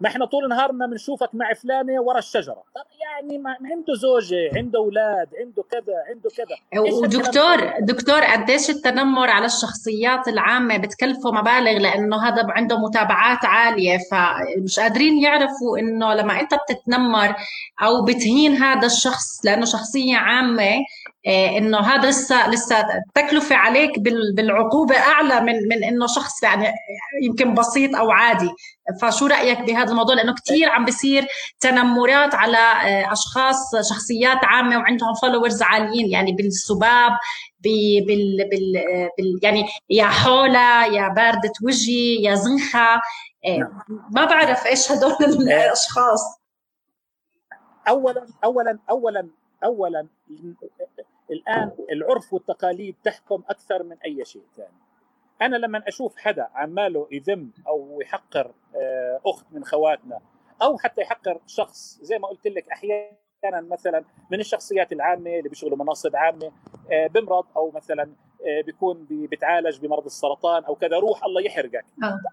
[0.00, 2.62] ما إحنا طول نهارنا بنشوفك مع فلانة ورا الشجرة.
[2.74, 6.80] طب يعني ما عنده زوجة عنده أولاد عنده كذا عنده كذا.
[6.80, 14.80] ودكتور دكتور قديش التنمر على الشخصيات العامة بتكلفه مبالغ لأنه هذا عنده متابعات عالية فمش
[14.80, 17.34] قادرين يعرفوا إنه لما أنت بتتنمر
[17.82, 20.70] أو بتهين هذا الشخص لأنه شخصية عامة
[21.26, 23.98] إنه هذا لسه لسه التكلفه عليك
[24.34, 26.72] بالعقوبة أعلى من من إنه شخص يعني
[27.22, 28.50] يمكن بسيط أو عادي.
[29.02, 31.26] فشو رأيك بهذا الموضوع؟ لأنه كثير عم بيصير
[31.60, 36.10] تنمرات على آه، أشخاص شخصيات عامة وعندهم فولورز عاليين.
[36.10, 37.12] يعني بالسباب
[37.60, 38.48] بال بال
[39.18, 43.00] بال يعني يا حولة يا باردة وجهي يا زنخة.
[43.44, 43.82] إيه، نعم.
[44.10, 46.40] ما بعرف إيش هدول الأشخاص.
[47.88, 49.28] اولا اولا اولا
[49.64, 50.06] اولا
[51.30, 54.90] الآن العرف والتقاليد تحكم أكثر من أي شيء ثاني.
[55.42, 60.20] أنا لما أشوف حدا عماله يذم أو يحقر آه، أخت من خواتنا
[60.62, 65.78] أو حتى يحقر شخص زي ما قلت لك أحيانا مثلا من الشخصيات العامة اللي بيشغلوا
[65.78, 66.52] مناصب عامة
[66.92, 68.02] آه، بمرض أو مثلا
[68.46, 71.84] آه، بيكون بيتعالج بمرض السرطان أو كذا روح الله يحرقك.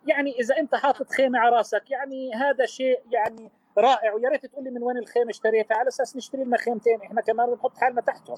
[0.07, 4.63] يعني إذا أنت حاطط خيمة على راسك يعني هذا شيء يعني رائع ويا ريت تقول
[4.63, 8.37] لي من وين الخيمه اشتريتها؟ على أساس نشتري لنا خيمتين إحنا كمان بنحط حالنا تحتهم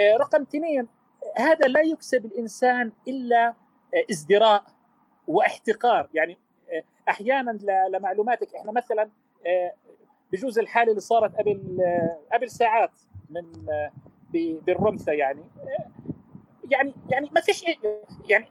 [0.00, 0.88] آه، رقم اثنين
[1.36, 4.64] هذا لا يكسب الإنسان إلا آه، ازدراء
[5.26, 6.08] واحتقار.
[6.14, 6.38] يعني
[6.70, 7.58] آه، أحيانا
[7.92, 9.10] لمعلوماتك إحنا مثلا
[10.32, 11.78] بجوز الحالة اللي صارت قبل
[12.32, 12.90] قبل ساعات
[13.30, 13.42] من
[14.32, 15.44] بالرمثة يعني.
[16.70, 17.64] يعني يعني ما فيش
[18.28, 18.46] يعني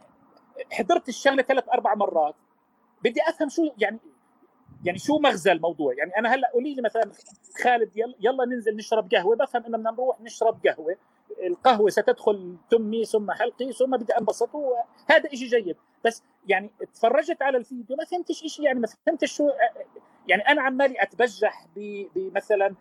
[0.72, 2.36] حضرت الشغلة ثلاث أربع مرات.
[3.04, 4.00] بدي أفهم شو يعني
[4.86, 7.12] يعني شو مغزى الموضوع؟ يعني أنا هلأ قولي لي مثلا
[7.64, 10.96] خالد يلا, يلا ننزل نشرب قهوة بفهم إنه بدنا نروح نشرب قهوة.
[11.44, 14.50] القهوة ستدخل تمي ثم حلقي ثم بدي أنبسط
[15.10, 15.76] هذا شيء جيد.
[16.06, 19.50] بس يعني تفرجت على الفيديو ما فهمتش شيء يعني ما فهمتش شو
[20.28, 22.76] يعني أنا عمالي أتبجح بمثلا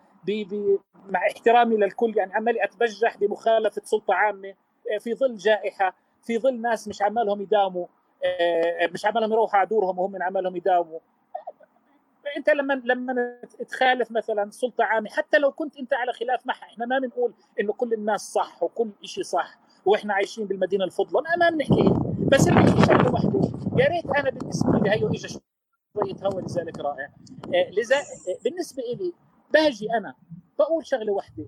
[1.09, 4.53] مع احترامي للكل يعني عمالي أتبجح بمخالفة سلطة عامة
[4.99, 7.87] في ظل جائحة في ظل ناس مش عمالهم يداوموا
[8.93, 10.99] مش عمالهم يروحوا على دورهم وهم عمالهم يداوموا.
[12.37, 16.85] انت لما لما تخالف مثلا سلطة عامة حتى لو كنت انت على خلاف معها إحنا
[16.85, 21.93] ما بنقول إنه كل الناس صح وكل شيء صح وإحنا عايشين بالمدينة الفضلى ما بنحكي
[22.31, 23.41] بس بنحكي شغله واحدة
[23.77, 27.09] يا ريت أنا بالنسبة لي هيو اجى شوية هوا لذلك رائع.
[27.55, 29.13] آه، لذا آه، بالنسبة لي
[29.53, 30.15] باجي أنا
[30.59, 31.47] بقول شغلة واحدة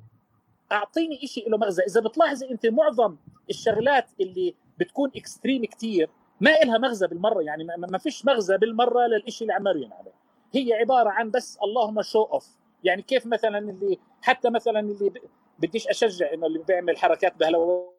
[0.71, 1.83] أعطيني شيء له مغزى.
[1.83, 3.17] إذا بتلاحظي أنت معظم
[3.49, 6.09] الشغلات اللي بتكون extreme كثير
[6.41, 10.11] ما إلها مغزى بالمرة يعني ما فيش مغزى بالمرة للشيء اللي عماله ينعمل
[10.53, 12.47] هي عبارة عن بس اللهم شو اوف
[12.83, 15.11] يعني كيف مثلا اللي حتى مثلا اللي
[15.59, 17.97] بديش أشجع إنه اللي بيعمل حركات بهلوية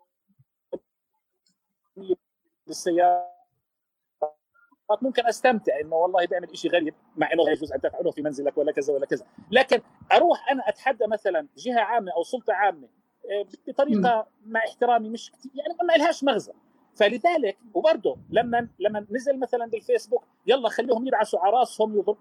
[2.67, 3.29] بالسيارات
[5.03, 8.73] ممكن أستمتع إنه والله بيعمل شيء غريب مع إنه يجوز أن تفعله في منزلك ولا
[8.73, 9.27] كذا ولا كذا.
[9.51, 9.81] لكن
[10.13, 12.89] أروح أنا أتحدى مثلا جهة عامة أو سلطة عامة
[13.31, 16.53] آه، بطريقة مع احترامي مش كتير يعني ما لهاش مغزى.
[16.99, 22.17] فلذلك وبرضه لما لما نزل مثلا بالفيسبوك يلا خليهم يدعسوا على راسهم يضرب.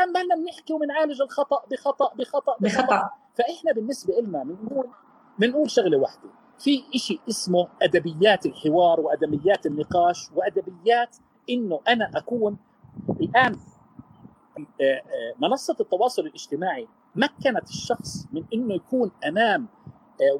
[0.00, 3.10] عمالنا بنحكي وبنعالج الخطأ بخطأ بخطأ بخطأ.
[3.34, 4.88] فإحنا بالنسبة لنا بنقول
[5.38, 6.30] بنقول شغلة واحدة.
[6.58, 11.16] في شيء اسمه أدبيات الحوار وأدبيات النقاش وأدبيات
[11.50, 12.58] إنه أنا أكون
[13.20, 13.56] الآن
[14.80, 19.68] آه، آه، منصة التواصل الاجتماعي مكنت الشخص من إنه يكون أمام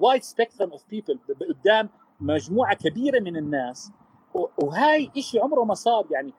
[0.00, 1.18] wide spectrum of people
[1.54, 1.88] قدام
[2.20, 3.92] مجموعة كبيرة من الناس
[4.34, 6.32] وهاي شيء عمره ما صار يعني.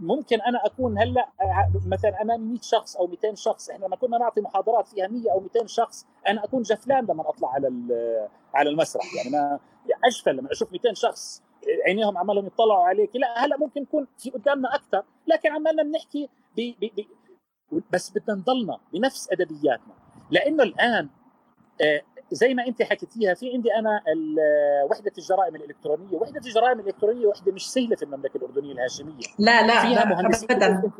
[0.00, 1.28] ممكن أنا أكون هلأ
[1.86, 5.40] مثلا امامي 100 شخص أو 200 شخص إحنا لما كنا نعطي محاضرات فيها 100 أو
[5.40, 7.68] 200 شخص أنا أكون جفلان لما أطلع على
[8.54, 9.04] على المسرح.
[9.16, 9.58] يعني ما
[10.04, 11.42] اشفى لما أشوف 200 شخص
[11.86, 13.16] عينيهم عمالهم يطلعوا عليك.
[13.16, 17.08] لا هلأ ممكن يكون في قدامنا أكثر لكن عمالنا بنحكي بي بي بي
[17.92, 19.94] بس بدنا نضلنا بنفس أدبياتنا.
[20.30, 21.08] لأنه الآن
[21.82, 24.02] آه، زي ما انت حكيتيها في عندي أنا
[24.90, 29.24] وحدة الجرائم الإلكترونية، وحدة الجرائم الإلكترونية وحدة مش سهله في المملكة الأردنية الهاشمية.
[29.38, 30.90] لا لا فيها مهندسين أبداً.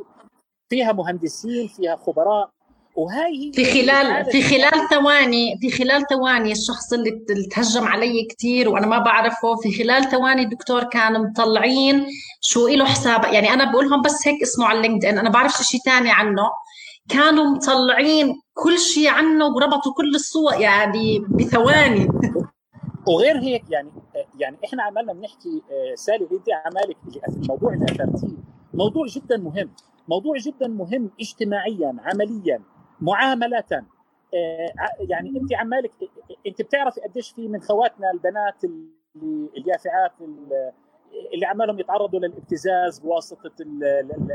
[0.70, 2.50] فيها مهندسين، فيها خبراء.
[2.96, 7.10] وهي هي في خلال في خلال ثواني في خلال ثواني الشخص اللي
[7.50, 12.06] تهجم علي كثير وأنا ما بعرفه في خلال ثواني الدكتور كان مطلعين
[12.40, 13.24] شو له حساب.
[13.24, 16.42] يعني أنا بقول لهم بس هيك اسمه على اللينكد ان أنا بعرف شيء ثاني عنه.
[17.08, 22.08] كانوا مطلعين كل شيء عنه وربطوا كل الصور يعني بثواني.
[23.08, 23.90] وغير هيك يعني
[24.38, 26.96] يعني إحنا عمالنا بنحكي آه، سالي انت عمالك
[27.28, 28.36] الموضوع اللي اثرتيه
[28.74, 29.70] موضوع جدا مهم.
[30.08, 32.60] موضوع جدا مهم اجتماعيا عمليا
[33.00, 33.64] معاملة.
[34.34, 35.90] آه، يعني أنت عمالك
[36.46, 38.64] أنت بتعرفي قديش في من خواتنا البنات
[39.56, 40.12] اليافعات
[41.34, 43.50] اللي عمالهم يتعرضوا للابتزاز بواسطة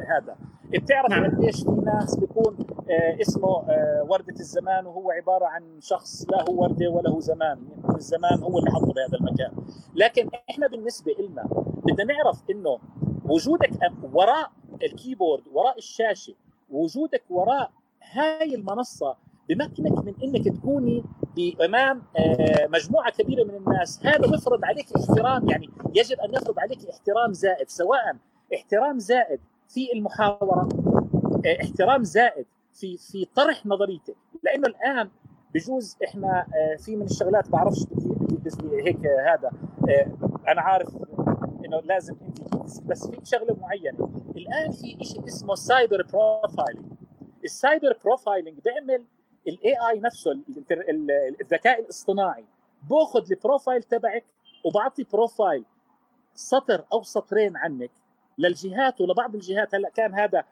[0.07, 0.35] هذا
[0.69, 1.25] بتعرف نعم.
[1.25, 2.57] قديش في ناس بيكون
[2.89, 8.43] آه، اسمه آه، وردة الزمان وهو عبارة عن شخص له وردة وله زمان يعني الزمان
[8.43, 9.51] هو اللي حطه بهذا المكان
[9.95, 11.43] لكن إحنا بالنسبة لنا
[11.83, 12.79] بدنا نعرف إنه
[13.25, 13.71] وجودك
[14.13, 14.51] وراء
[14.83, 16.33] الكيبورد وراء الشاشة
[16.69, 17.71] وجودك وراء
[18.11, 19.15] هاي المنصة
[19.49, 21.03] بمكنك من إنك تكوني
[21.37, 24.05] بامام آه، مجموعة كبيرة من الناس.
[24.05, 28.15] هذا بيفرض عليك احترام يعني يجب أن يفرض عليك احترام زائد سواء
[28.55, 30.69] احترام زائد في المحاورة
[31.45, 34.15] آه، احترام زائد في في طرح نظريتك.
[34.43, 35.09] لأنه الآن
[35.53, 37.85] بجوز إحنا آه، في من الشغلات بعرفش
[38.71, 39.51] هيك هذا
[40.47, 40.89] أنا عارف
[41.65, 42.15] إنه لازم
[42.85, 44.09] بس في شغلة معينة.
[44.37, 46.85] الآن في شيء اسمه cyber profiling
[47.43, 49.03] ال cyber profiling بيعمل
[49.47, 50.31] ال AI نفسه
[51.41, 52.45] الذكاء الاصطناعي
[52.89, 54.25] باخذ ال profile تبعك
[54.65, 55.65] وبعطي profile
[56.33, 57.91] سطر أو سطرين عنك
[58.37, 60.43] للجهات ولبعض الجهات هلأ كان هذا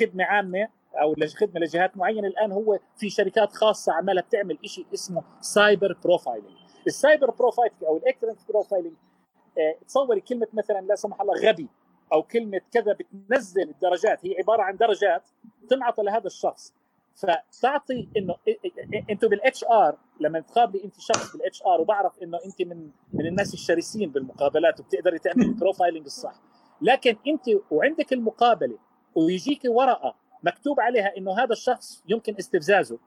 [0.00, 2.28] خدمة عامة أو خدمة لجهات معينة.
[2.28, 8.00] الآن هو في شركات خاصة عمالها بتعمل شيء اسمه cyber profiling ال cyber profiling أو
[8.48, 8.94] profiling
[9.58, 11.68] آه، تصوري كلمة مثلا لا سمح الله غبي
[12.12, 15.28] أو كلمة كذا بتنزل الدرجات هي عبارة عن درجات
[15.70, 16.74] تنعطى لهذا الشخص.
[17.18, 18.34] فتعطي إنه
[19.10, 23.54] أنتم بال HR لما تقابلي أنت شخص بال HR وبعرف إنه أنت من من الناس
[23.54, 26.34] الشرسين بالمقابلات وبتقدري تعملي profiling الصح.
[26.82, 28.78] لكن أنت وعندك المقابلة
[29.14, 32.98] ويجيك ورقة مكتوب عليها إنه هذا الشخص يمكن استفزازه.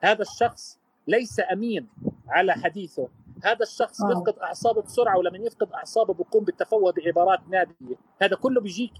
[0.00, 1.88] هذا الشخص ليس أمين
[2.28, 3.08] على حديثه.
[3.44, 4.08] هذا الشخص آه.
[4.08, 8.92] بيفقد أعصابه بسرعة ولما يفقد أعصابه بيقوم بالتفوه بعبارات نابيه هذا كله بيجيك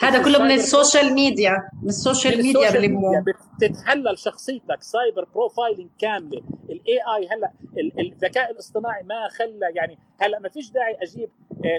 [0.00, 3.24] هذا كله من ال social media من ال social media
[3.58, 6.42] بتتحلل شخصيتك cyber profiling كاملة.
[6.70, 7.52] ال AI هلا
[7.98, 11.30] الذكاء الاصطناعي ما خلى يعني هلا ما فيش داعي أجيب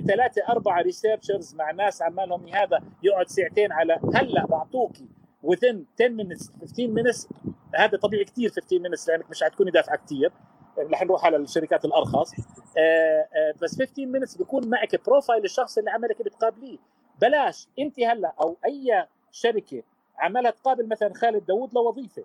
[0.08, 5.06] ثلاثة آه أربعة researchers مع ناس عمالهم هذا يقعد ساعتين على هلا بعطوكي
[5.46, 7.28] within 10 minutes 15 minutes.
[7.76, 10.32] هذا طبيعي كثير 15 minutes لأنك مش حتكوني دافعه كثير
[10.78, 12.34] رح نروح على الشركات الأرخص.
[12.78, 16.78] آه آه بس 15 minutes بيكون معك profile الشخص اللي عملك بتقابليه.
[17.22, 19.84] بلاش انت هلا أو اي شركة
[20.18, 22.24] عمالها تقابل مثلا خالد داوود لوظيفة.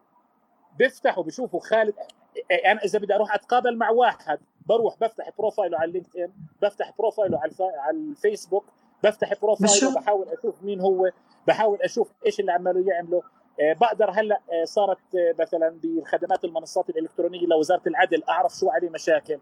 [0.78, 5.78] بيفتحوا بيشوفوا خالد أنا يعني إذا بدي أروح أتقابل مع واحد بروح بفتح profile ه
[5.78, 6.32] على ال LinkedIn
[6.62, 8.64] بفتح profile ه على على الفيسبوك
[9.04, 11.10] بفتح profile ه بحاول أشوف مين هو
[11.46, 13.22] بحاول أشوف إيش اللي عماله يعمله.
[13.60, 18.90] آه، بقدر هلا آه، صارت آه، مثلا بالخدمات المنصات الإلكترونية لوزارة العدل أعرف شو عليه
[18.90, 19.38] مشاكل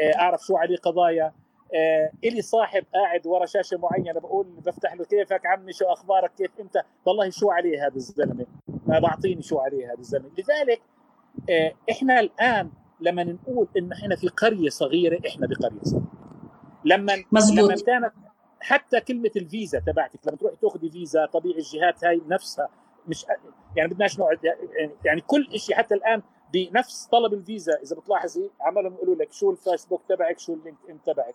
[0.00, 1.32] أعرف شو عليه قضايا.
[1.74, 6.50] آه إلي صاحب قاعد ورا شاشة معينة بقول بفتح له كيفك عمي شو أخبارك كيف
[6.60, 8.46] أنت؟ والله شو عليه هذا الزلمة؟
[8.86, 10.30] ما بعطيني شو عليه هذا الزلمة.
[10.38, 10.82] لذلك
[11.50, 16.06] آه إحنا الآن لما نقول إنه إحنا في قرية صغيرة إحنا بقرية صغيرة.
[16.84, 17.58] لما مزبوط.
[17.58, 18.12] لما كانت
[18.60, 22.68] حتى كلمة الفيزا تبعتك لما تروحي تاخذي فيزا طبيعي الجهات هاي نفسها
[23.08, 23.26] مش
[23.76, 24.38] يعني بدناش نقعد
[25.04, 26.22] يعني كل شيء حتى الآن
[26.52, 27.72] بنفس طلب الفيزا.
[27.82, 31.34] إذا بتلاحظي عمالهم يقولوا لك شو الفيسبوك تبعك شو ال LinkedIn تبعك.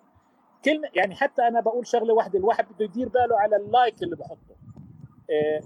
[0.65, 4.15] كلمه يعني حتى أنا بقول شغلة واحدة الواحد بده يدير باله على ال like اللي
[4.15, 4.56] بحطه.
[5.30, 5.62] إيه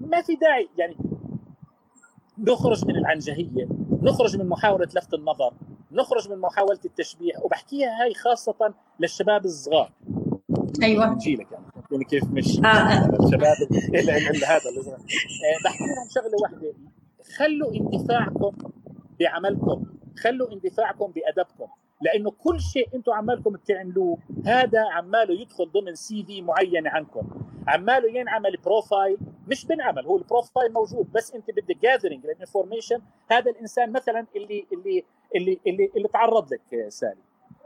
[0.00, 0.68] ما في داعي.
[0.78, 0.96] يعني
[2.38, 3.68] نخرج من العنجهية
[4.02, 5.54] نخرج من محاولة لفت النظر
[5.92, 9.92] نخرج من محاولة التشبيه وبحكيها هاي خاصة للشباب الصغار.
[10.82, 11.10] أيوه.
[11.10, 12.66] من جيلك يعني يعني كيف مش آه.
[12.66, 13.24] آه.
[13.24, 13.56] الشباب
[14.44, 16.74] هذا إيه بحكي لهم شغلة واحدة.
[17.36, 18.56] خلوا اندفاعكم
[19.20, 19.84] بعملكم
[20.18, 21.66] خلوا اندفاعكم بأدبكم.
[22.02, 27.28] لأنه كل شيء أنتم عمالكم بتعملوه هذا عماله يدخل ضمن CV معين عنكم
[27.68, 33.02] عماله ينعمل profile مش بنعمل هو ال profile موجود بس أنت بدك gathering لل information
[33.30, 37.20] هذا الإنسان مثلا اللي اللي اللي اللي, اللي تعرض لك سالي.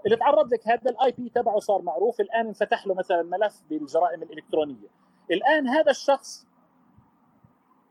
[0.07, 4.23] اللي تعرض لك هذا ال IP تبعه صار معروف الآن انفتح له مثلا ملف بالجرائم
[4.23, 4.89] الإلكترونية.
[5.31, 6.47] الآن هذا الشخص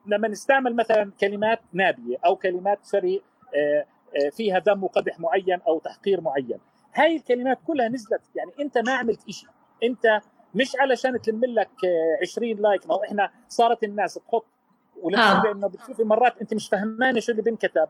[0.06, 3.22] لما نستعمل مثلا كلمات نابية أو كلمات سري
[3.56, 3.86] آه،
[4.32, 6.60] فيها ذم وقدح معين أو تحقير معين.
[6.94, 9.50] هاي الكلمات كلها نزلت يعني أنت ما عملت شيء
[9.84, 10.22] أنت
[10.56, 11.70] مش علشان تلم لك
[12.22, 14.46] 20 like ما إحنا صارت الناس تحط
[15.02, 15.52] ولسه آه.
[15.52, 17.88] إنه بتشوفي مرات أنت مش فهمانة شو اللي بنكتب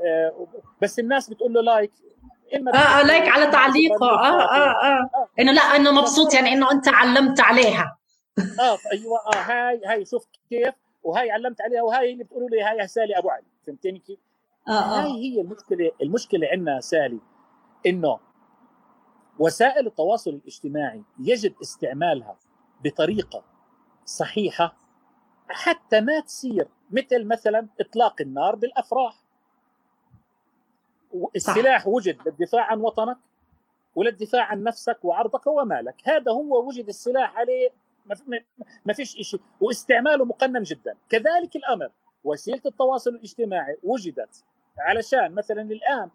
[0.00, 0.46] آه
[0.82, 1.92] بس الناس بتقول له like.
[2.54, 4.10] آه آه like على تعليقه.
[4.10, 5.28] آه آه آه.
[5.40, 7.98] إنه لا إنه مبسوط يعني إنه أنت علمت عليها.
[8.60, 12.88] آه أيوه آه هاي هاي شوف كيف وهي علمت عليها وهي اللي بتقولوا لي هاي
[12.88, 13.44] سالي أبو علي.
[13.66, 14.18] فهمتني كيف؟
[14.68, 15.02] آه آه.
[15.02, 17.20] هاي هي المشكلة المشكلة عندنا سالي
[17.86, 18.18] إنه
[19.38, 22.36] وسائل التواصل الاجتماعي يجب استعمالها
[22.84, 23.44] بطريقة
[24.04, 24.76] صحيحة
[25.48, 29.24] حتى ما تصير مثل مثلا إطلاق النار بالأفراح.
[31.36, 33.18] السلاح وجد للدفاع عن وطنك
[33.94, 36.08] وللدفاع عن نفسك وعرضك ومالك.
[36.08, 37.70] هذا هو وجد السلاح عليه
[38.84, 40.96] ما فيش شيء واستعماله مقنن جدا.
[41.08, 41.90] كذلك الأمر
[42.24, 44.44] وسيلة التواصل الاجتماعي وجدت
[44.78, 46.10] علشان مثلا الآن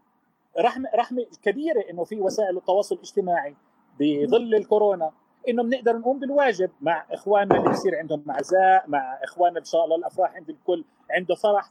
[0.60, 3.56] رحمه رحمة كبيرة إنه في وسائل التواصل الاجتماعي
[4.00, 5.12] بظل الكورونا
[5.50, 9.96] إنه بنقدر نقوم بالواجب مع إخواننا اللي بصير عندهم عزاء مع إخواننا إن شاء الله
[9.96, 11.70] الأفراح عند الكل عنده فرح.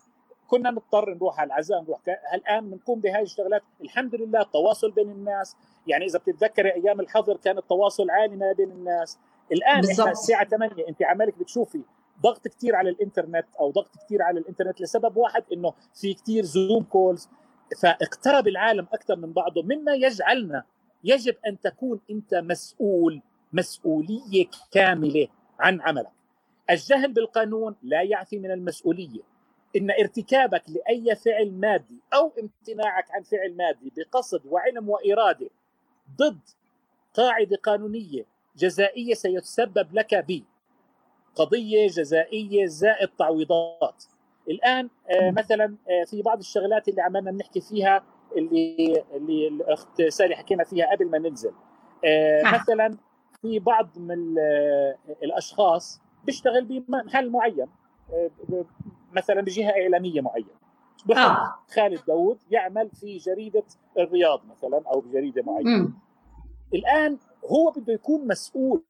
[0.48, 2.00] كنا نضطر نروح على العزاء نروح
[2.34, 7.58] الان بنقوم بهاي الشغلات الحمد لله التواصل بين الناس يعني إذا بتتذكري أيام الحظر كان
[7.58, 9.18] التواصل عالي ما بين الناس.
[9.52, 10.00] الآن بالزبط.
[10.00, 11.82] إحنا الساعة 8 أنت عمالك بتشوفي
[12.22, 16.82] ضغط كثير على الإنترنت أو ضغط كثير على الإنترنت لسبب واحد إنه في كثير Zoom
[16.82, 17.28] calls
[17.82, 20.64] فاقترب العالم أكثر من بعضه مما يجعلنا
[21.04, 25.28] يجب أن تكون أنت مسؤول مسؤولية كاملة
[25.60, 26.10] عن عملك.
[26.70, 29.20] الجهل بالقانون لا يعفي من المسؤولية.
[29.76, 35.50] إن ارتكابك لأي فعل مادي أو امتناعك عن فعل مادي بقصد وعلم وإرادة
[36.16, 36.40] ضد
[37.14, 38.24] قاعدة قانونية
[38.56, 40.42] جزائية سيتسبب لك ب
[41.38, 44.04] قضية جزائية زائد تعويضات
[44.50, 48.02] الآن آه مثلا آه في بعض الشغلات اللي عمالنا نحكي فيها
[48.36, 51.52] اللي اللي الأخت سالي حكينا فيها قبل ما ننزل
[52.04, 52.42] آه.
[52.54, 52.96] مثلا
[53.42, 54.38] في بعض من
[55.22, 57.66] الأشخاص بيشتغل بمحل معين
[59.12, 60.48] مثلا بجهة إعلامية معينة
[61.16, 61.54] آه.
[61.74, 63.64] خالد داوود يعمل في جريدة
[63.98, 65.90] الرياض مثلا أو بجريدة معينة.
[66.74, 68.82] الآن هو بده يكون مسؤول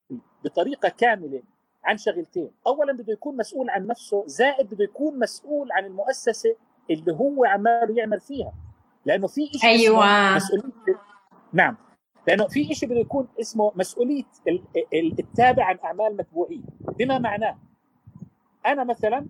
[0.44, 1.42] بطريقة كاملة
[1.84, 2.50] عن شغلتين.
[2.66, 6.56] اولا بده يكون مسؤول عن نفسه زائد بده يكون مسؤول عن المؤسسة
[6.90, 8.52] اللي هو عماله يعمل فيها.
[9.04, 10.34] لأنه في شيء أيوه.
[10.36, 10.72] مسؤوليه
[11.52, 11.76] نعم.
[12.28, 14.24] لأنه في شيء بده يكون اسمه مسؤولية
[14.94, 16.64] التابع عن أعمال متبوعين.
[16.80, 17.58] بما معناه؟
[18.66, 19.26] أنا مثلا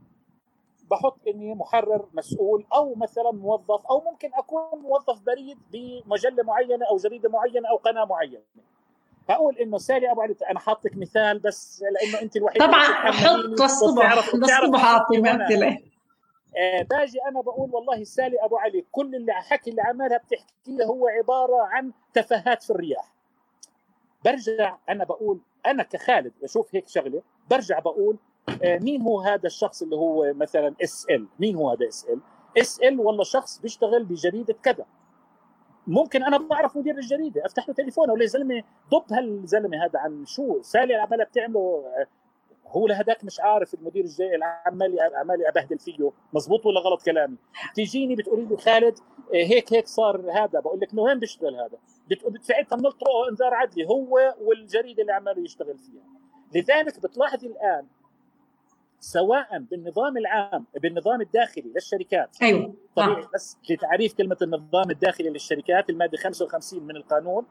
[0.90, 6.96] بحط إني محرر مسؤول أو مثلا موظف أو ممكن أكون موظف بريد بمجلة معينة أو
[6.96, 8.42] جريدة معينة أو قناة معينة.
[9.28, 14.34] فاقول إنه سالي أبو علي أنا حاطك مثال بس لأنه أنت الوحيده طبعا حط للصبح
[14.34, 15.18] للصبح اعطي
[16.56, 21.08] آه باجي أنا بقول والله سالي أبو علي كل اللي حكي اللي عملها بتحكيه هو
[21.08, 23.12] عبارة عن تفاهات في الرياح.
[24.24, 28.18] برجع أنا بقول أنا كخالد بشوف هيك شغلة برجع بقول
[28.62, 32.20] آه، مين هو هذا الشخص اللي هو مثلا اس ال مين هو هذا اس ال
[32.58, 34.86] اس ال والله شخص بيشتغل بجريدة كذا.
[35.88, 40.62] ممكن أنا بعرف مدير الجريدة أفتح له تليفونه ولا زلمة ضب هالزلمة هذا عن شو؟
[40.62, 42.06] سالي عماله بتعمله آه،
[42.66, 47.36] هو لهداك مش عارف المدير الجاي عمالي عمالي أبهدل فيه مزبوط ولا غلط كلامي؟
[47.74, 51.78] تيجيني بتقولي لي خالد آه، هيك هيك صار هذا بقول لك وين بيشتغل هذا؟
[52.40, 56.02] ساعتها بنلطره انذار عدلي هو والجريدة اللي عماله يشتغل فيها.
[56.54, 57.86] لذلك بتلاحظي الآن
[59.00, 63.30] سواء بالنظام العام بالنظام الداخلي للشركات أيوه طبيعي آه.
[63.34, 67.46] بس لتعريف كلمة النظام الداخلي للشركات المادة 55 من القانون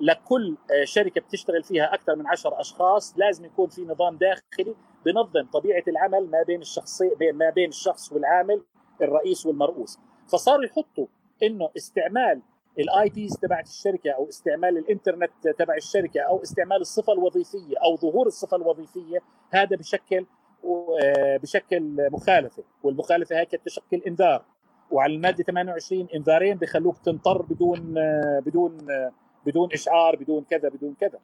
[0.00, 4.74] لكل آه، شركة بتشتغل فيها أكثر من 10 أشخاص لازم يكون في نظام داخلي
[5.06, 8.62] بنظم طبيعة العمل ما بين الشخصي ما بين الشخص والعامل
[9.02, 11.06] الرئيس والمرؤوس فصاروا يحطوا
[11.42, 12.42] إنه استعمال
[12.78, 18.26] ال IPs تبعت الشركة أو استعمال الإنترنت تبع الشركة أو استعمال الصفة الوظيفية أو ظهور
[18.26, 19.18] الصفة الوظيفية
[19.50, 20.26] هذا بشكل
[21.42, 24.44] بشكل مخالفة والمخالفة هيك تشكل انذار
[24.90, 27.94] وعلى المادة 28 إنذارين بخلوك تنطرد بدون
[28.40, 28.78] بدون
[29.46, 31.18] بدون إشعار بدون كذا بدون كذا.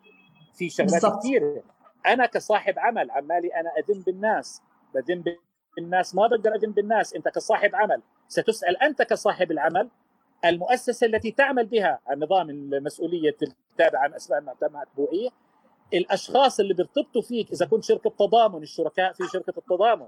[0.55, 1.63] في شغلات كثيرة.
[2.07, 4.63] أنا كصاحب عمل عمالي أنا اذم بالناس.
[4.95, 5.25] بذم
[5.77, 7.15] بالناس ما بقدر اذم بالناس.
[7.15, 9.89] أنت كصاحب عمل ستسأل أنت كصاحب العمل
[10.45, 11.99] المؤسسة التي تعمل بها.
[12.11, 15.29] النظام المسؤولية التابعه عن اسماء متبوعيه
[15.95, 20.07] الأشخاص اللي بيرتبطوا فيك إذا كنت شركة تضامن الشركاء في شركة التضامن.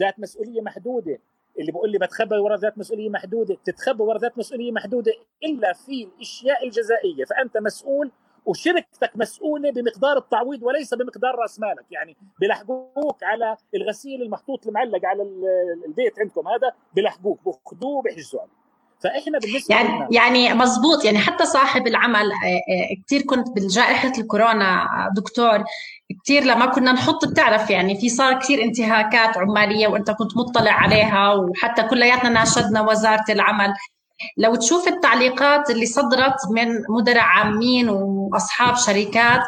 [0.00, 1.18] ذات مسؤولية محدودة.
[1.58, 5.12] اللي بقول لي بتخبى ورا ذات مسؤولية محدودة تتخبى ورا ذات مسؤولية محدودة
[5.44, 7.24] إلا في الأشياء الجزائية.
[7.24, 8.10] فأنت مسؤول
[8.46, 11.84] وشركتك مسؤولة بمقدار التعويض وليس بمقدار رأس مالك.
[11.90, 15.22] يعني بلحقوك على الغسيل المحطوط المعلق على
[15.86, 16.48] البيت عندكم.
[16.48, 18.63] هذا بلحقوك بخدوه وبيحجزوا عليه.
[19.04, 24.12] فإحنا بالنسبة يعني لنا يعني مزبوط يعني حتى صاحب العمل آه، آه، كثير كنت بالجائحه
[24.18, 25.64] الكورونا دكتور
[26.24, 31.32] كثير لما كنا نحط بتعرف يعني في صار كثير انتهاكات عمالية وأنت كنت مطلع عليها
[31.32, 33.74] وحتى كلياتنا ناشدنا وزارة العمل.
[34.36, 39.40] لو تشوف التعليقات اللي صدرت من مدراء عامين وأصحاب شركات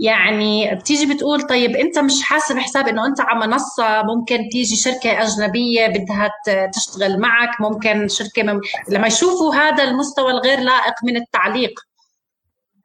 [0.00, 5.22] يعني بتيجي بتقول طيب انت مش حاسب حساب انه انت على منصة ممكن تيجي شركة
[5.22, 6.30] أجنبية بدها
[6.74, 8.60] تشتغل معك ممكن شركة مم...
[8.88, 11.80] لما يشوفوا هذا المستوى الغير لائق من التعليق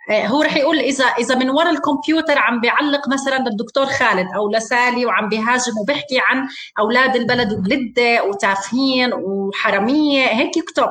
[0.10, 4.52] آه، هو رح يقول اذا إذا من وراء الكمبيوتر عم بيعلق مثلا للدكتور خالد أو
[4.52, 6.48] لسالي وعم بيهاجم وبيحكي عن
[6.80, 10.90] أولاد البلد وبلدة وتافهين وحرامية هيك يكتب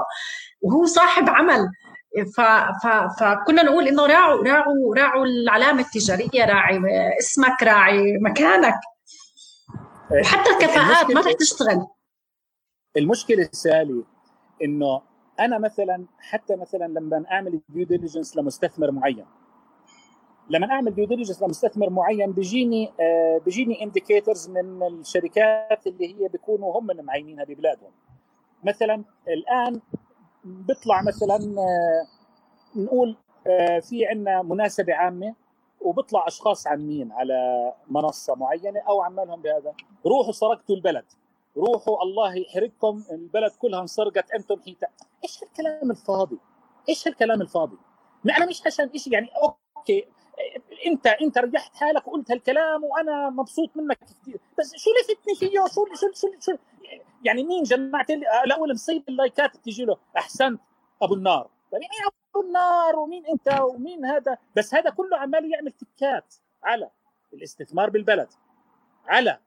[0.63, 1.69] وهو صاحب عمل.
[2.23, 2.41] ف...
[2.83, 2.87] ف...
[3.21, 6.81] فكنا نقول إنه راعوا راعوا راعوا العلامة التجارية راعي
[7.19, 8.81] اسمك راعي مكانك.
[10.11, 11.87] وحتى الكفاءات ما رح تشتغل.
[12.97, 14.05] المشكلة سالي
[14.65, 15.03] إنه
[15.41, 19.27] أنا مثلا حتى مثلا لما أعمل due diligence لمستثمر معين.
[20.51, 26.81] لما أعمل due diligence لمستثمر معين بيجيني آه بيجيني indicators من الشركات اللي هي بيكونوا
[26.81, 27.91] هم معينينها ببلادهم
[28.65, 29.81] مثلا الآن
[30.45, 32.07] بيطلع مثلا آه،
[32.77, 33.17] نقول
[33.47, 35.35] آه، في عندنا مناسبة عامة
[35.81, 39.75] وبيطلع أشخاص عامين على منصة معينة أو عمالهم بهذا.
[40.07, 41.05] روحوا سرقتوا البلد.
[41.57, 44.87] روحوا الله يحرقكم البلد كلها انسرقت أنتم حيتا
[45.25, 46.39] إيش هالكلام الفاضي؟
[46.89, 47.77] إيش هالكلام الفاضي؟
[48.37, 49.29] أنا مش عشان شيء يعني
[49.77, 50.05] أوكي
[50.87, 54.41] أنت أنت ريحت حالك وقلت هالكلام وأنا مبسوط منك كثير.
[54.59, 56.57] بس شو لفتني فيه؟ شو شو شو, شو
[57.25, 60.61] يعني مين جمعت لي الأول مصيب اللايكات بتيجي له؟ أحسنت
[61.03, 61.51] أبو النار.
[61.73, 61.95] طيب يعني
[62.35, 66.91] أبو النار؟ ومين أنت؟ ومين هذا؟ بس هذا كله عمال يعمل تكات على
[67.35, 68.29] الاستثمار بالبلد
[69.07, 69.39] على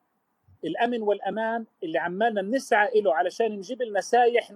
[0.64, 4.52] الأمن والأمان اللي عمالنا نسعى له علشان نجيب لنا سايح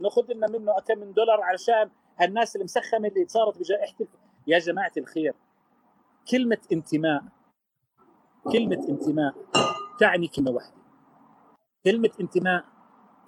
[0.00, 3.96] ناخذ لنا منه كم من دولار علشان هالناس المسخمة اللي صارت بجائحة
[4.46, 5.34] يا جماعة الخير.
[6.30, 7.22] كلمة انتماء
[8.52, 9.34] كلمة انتماء
[9.98, 10.79] تعني كلمة واحدة.
[11.84, 12.64] كلمة انتماء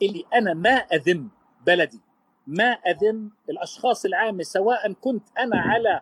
[0.03, 1.28] اللي أنا ما أذم
[1.66, 2.00] بلدي
[2.46, 6.00] ما أذم الأشخاص العامة سواء كنت أنا على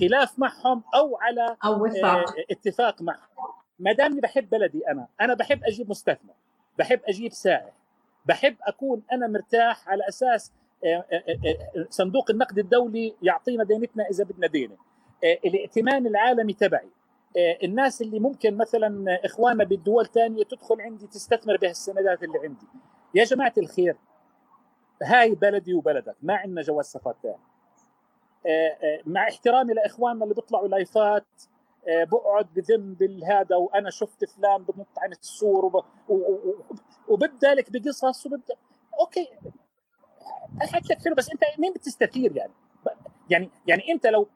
[0.00, 2.28] خلاف معهم أو على أو وفاق.
[2.38, 3.28] آه، اتفاق معهم.
[3.78, 6.34] ما دامني بحب بلدي أنا أنا بحب أجيب مستثمر
[6.78, 7.72] بحب أجيب سائح
[8.26, 10.52] بحب أكون أنا مرتاح على أساس
[10.84, 14.76] آه، آه، صندوق النقد الدولي يعطينا دينتنا إذا بدنا دينة.
[15.44, 16.88] الائتمان العالمي تبعي
[17.36, 22.66] الناس اللي ممكن مثلا إخواننا بالدول الثانية تدخل عندي تستثمر بهالسندات اللي عندي.
[23.14, 23.96] يا جماعة الخير
[25.02, 27.36] هاي بلدي وبلدك ما عندنا جواز سفر ثاني
[28.46, 31.26] آه، آه، مع احترامي لإخواننا اللي بيطلعوا live ات
[31.88, 35.84] بقعد بذم بالهذا وأنا شفت فلان بنط عن السور وب...
[37.08, 38.54] وبدالك بقصص وببدأ.
[39.00, 39.28] okay.
[40.60, 42.52] حكيت حلو بس أنت مين بتستثير يعني؟
[43.30, 44.28] يعني يعني أنت لو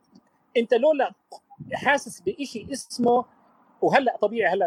[0.56, 1.12] أنت لولا
[1.74, 3.24] حاسس بشيء اسمه
[3.82, 4.66] وهلأ طبيعي هلأ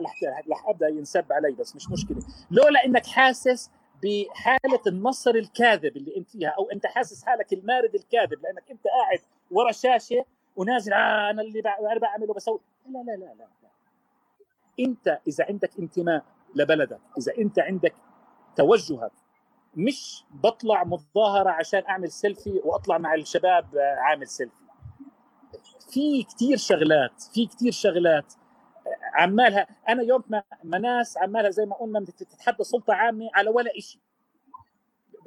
[0.49, 2.17] رح أبدأ ينسب علي بس مش مشكلة.
[2.51, 3.71] لولا إنك حاسس
[4.03, 9.19] بحالة النصر الكاذب اللي أنت فيها أو أنت حاسس حالك المارد الكاذب لأنك أنت قاعد
[9.51, 10.25] ورا شاشه
[10.55, 12.59] ونازل آه أنا اللي أنا بعمله بسوي.
[12.89, 13.47] لا لا لا لا.
[14.79, 16.25] أنت إذا عندك انتماء
[16.55, 17.93] لبلدك إذا أنت عندك
[18.55, 19.11] توجهك
[19.75, 23.65] مش بطلع مظاهرة عشان أعمل سيلفي وأطلع مع الشباب
[23.97, 24.64] عامل سيلفي
[25.89, 28.33] في كثير شغلات في كثير شغلات
[29.13, 29.67] عمالها.
[29.89, 34.01] أنا يوم ما, ما ناس عمالها زي ما قلنا تتحدى سلطة عامة على ولا شيء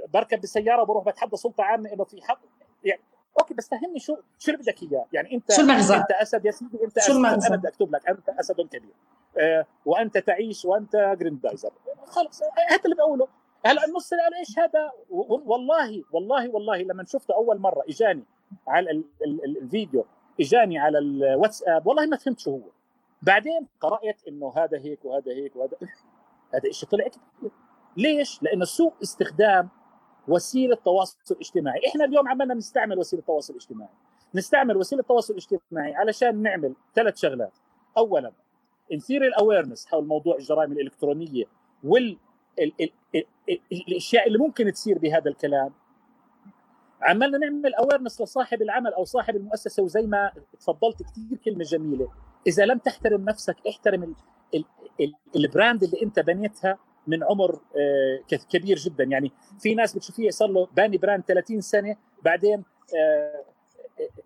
[0.09, 2.41] بركب بالسيارة وبروح بتحدى سلطة عامة إنه في حق
[2.85, 3.01] يعني
[3.41, 6.51] okay بس فهمني شو شو اللي بدك إياه؟ يعني أنت شو المغزى؟ أنت أسد يا
[6.51, 8.09] سيدي أنت شو المغزى أنا بدي أكتب لك.
[8.09, 8.95] أنت أسد كبير
[9.39, 11.71] آه وأنت تعيش وأنت جريندايزر.
[12.07, 13.29] خلص هذا اللي بقوله.
[13.67, 18.25] هلأ النص قال إيش هذا؟ والله والله والله لما شفته أول مرة إجاني
[18.69, 19.03] على
[19.45, 20.07] الفيديو
[20.41, 22.71] إجاني على الواتساب والله ما فهمت شو هو.
[23.23, 25.77] بعدين قرأت إنه هذا هيك وهذا هيك وهذا
[26.55, 27.51] هذا الشيء طلع كثير
[27.97, 29.69] ليش؟ لأنه سوء استخدام
[30.29, 33.91] وسيلة تواصل اجتماعي، إحنا اليوم عمالنا نستعمل وسيلة تواصل اجتماعي،
[34.35, 37.53] نستعمل وسيلة التواصل الاجتماعي علشان نعمل ثلاث شغلات،
[37.97, 38.33] اولا
[38.93, 41.45] نثير ال awareness حول موضوع الجرائم الإلكترونية
[41.85, 42.19] وال
[42.59, 45.73] ال ال ال ال الأشياء اللي ممكن تصير بهذا الكلام.
[47.03, 52.09] عمالنا نعمل awareness لصاحب العمل أو صاحب المؤسسة وزي ما تفضلت كثير كلمة جميلة.
[52.47, 54.15] إذا لم تحترم نفسك احترم ال
[54.55, 54.65] ال
[55.01, 59.05] ال ال brand اللي أنت بنيتها من عمر آه، كبير جدا.
[59.05, 62.65] يعني في ناس بتشوفيه صار له باني brand 30 سنة بعدين
[62.97, 63.45] آه،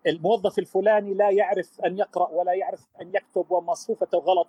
[0.07, 4.49] الموظف الفلاني لا يعرف أن يقرأ ولا يعرف أن يكتب ومصفوفته غلط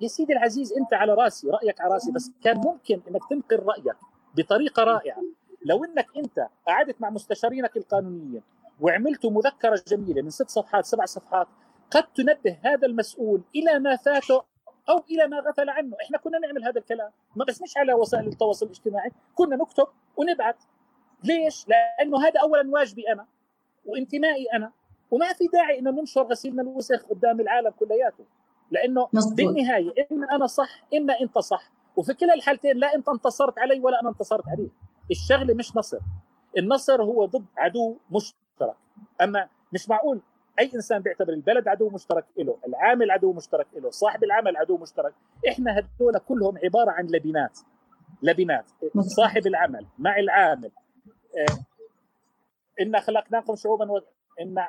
[0.00, 2.12] يا سيدي العزيز أنت على رأسي رأيك على رأسي.
[2.12, 3.96] بس كان ممكن إنك تنقل رأيك
[4.34, 5.22] بطريقة رائعة.
[5.64, 8.42] لو إنك أنت قعدت مع مستشارينك القانونيين
[8.80, 11.46] وعملتوا مذكرة جميلة من ست صفحات سبع صفحات
[11.90, 14.42] قد تنبه هذا المسؤول إلى ما فاته
[14.88, 18.26] أو إلى ما غفل عنه، إحنا كنا نعمل هذا الكلام، ما بس مش على وسائل
[18.26, 19.86] التواصل الاجتماعي، كنا نكتب
[20.16, 20.56] ونبعث.
[21.24, 23.26] ليش؟ لأنه هذا اولا واجبي أنا
[23.86, 24.72] وانتمائي أنا
[25.10, 28.24] وما في داعي إنه ننشر غسيلنا الوسخ قدام العالم كلياته
[28.70, 29.34] لأنه مصدر.
[29.34, 34.00] بالنهاية إما أنا صح إما أنت صح وفي كلا الحالتين لا أنت انتصرت علي ولا
[34.00, 34.70] أنا انتصرت عليك
[35.10, 35.98] الشغلة مش نصر.
[36.58, 38.76] النصر هو ضد عدو مشترك.
[39.22, 40.20] أما مش معقول
[40.58, 45.14] أي إنسان بيعتبر البلد عدو مشترك له العامل عدو مشترك له صاحب العمل عدو مشترك.
[45.48, 47.58] إحنا هذول كلهم عبارة عن لبنات.
[48.22, 48.70] لبنات.
[49.00, 50.70] صاحب العمل مع العامل.
[51.38, 51.64] آه،
[52.80, 54.00] إنا خلقناكم شعوبا و...
[54.40, 54.64] إن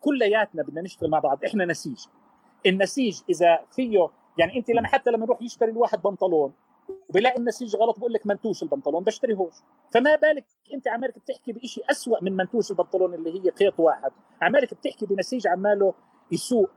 [0.00, 1.44] كلياتنا بدنا نشتغل مع بعض.
[1.44, 2.06] إحنا نسيج.
[2.66, 6.52] النسيج إذا فيه يعني أنت لما حتى لما نروح يشتري الواحد بنطلون
[7.08, 9.54] وبلاقي النسيج غلط بقول لك منتوش البنطلون بشتريهوش.
[9.90, 14.12] فما بالك أنت عمالك بتحكي بشيء أسوأ من منتوش البنطلون اللي هي خيط واحد.
[14.42, 15.94] عمالك بتحكي بنسيج عماله
[16.32, 16.70] يسوء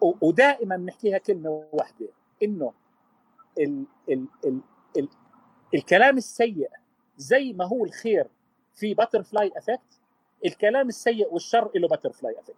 [0.00, 2.08] ودائما نحكيها كلمة واحدة
[2.42, 2.72] إنه
[3.58, 4.60] ال ال ال
[4.96, 5.08] ال
[5.74, 6.68] الكلام السيء
[7.16, 8.30] زي ما هو الخير
[8.74, 10.00] في butterfly effect
[10.44, 12.56] الكلام السيء والشر له butterfly effect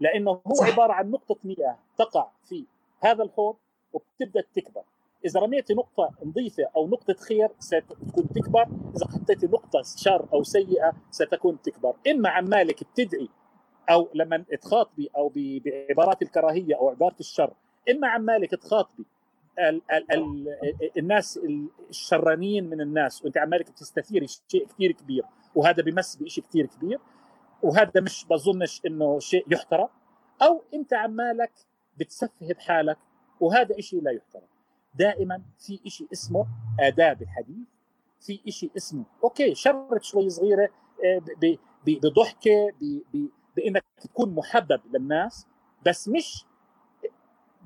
[0.00, 0.66] لأنه هو صح.
[0.72, 2.64] عبارة عن نقطة مياه تقع في
[3.00, 3.56] هذا الحوض
[3.92, 4.82] وبتبدأ تكبر.
[5.24, 8.62] إذا رميت نقطة نظيفة أو نقطة خير ستكون تكبر
[8.96, 11.94] إذا حطيت نقطة شر أو سيئة ستكون تكبر.
[12.10, 13.28] إما عمالك بتدعي
[13.90, 17.54] أو لما تخاطبي أو بعبارات الكراهية أو عبارة الشر
[17.90, 19.04] إما عمالك تخاطبي.
[19.58, 20.48] ال ال ال
[20.98, 21.40] الناس
[21.90, 27.00] الشرانيين من الناس وأنت عمالك بتستثيري شيء كثير كبير وهذا بمس بشيء كثير كبير
[27.62, 29.88] وهذا مش بظنش إنه شيء يحترم.
[30.42, 31.52] أو أنت عمالك
[31.98, 32.98] بتسفه بحالك
[33.40, 34.53] وهذا شيء لا يحترم.
[34.94, 36.46] دائما في شيء اسمه
[36.80, 37.66] آداب الحديث
[38.20, 40.68] في شيء اسمه أوكي شرت شوي صغيرة
[41.04, 41.22] آه،
[41.86, 42.70] بضحكة
[43.56, 45.46] بإنك تكون محبب للناس
[45.86, 46.44] بس مش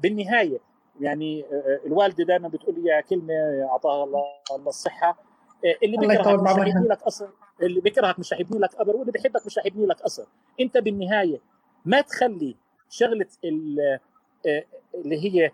[0.03, 0.61] بالنهاية.
[1.01, 3.35] يعني آه، آه، الوالدة دائما بتقول لي كلمة
[3.71, 5.19] اعطاها الله الله الصحة.
[5.83, 7.29] اللي بيكرهك مش رح يبني لك قصر
[7.63, 10.25] اللي بيكرهك مش رح يبني لك قبر واللي بيحبك مش رح يبني لك قصر.
[10.61, 11.41] أنت بالنهاية
[11.85, 12.57] ما تخلي
[12.91, 14.01] شغلة اللي
[15.05, 15.51] هي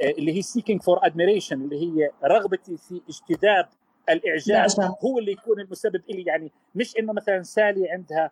[0.00, 3.68] اللي هي seeking for admiration اللي هي رغبتي في اجتذاب
[4.08, 4.66] الإعجاب
[5.04, 8.30] هو اللي يكون المسبب لي يعني مش إنه مثلا سالي عندها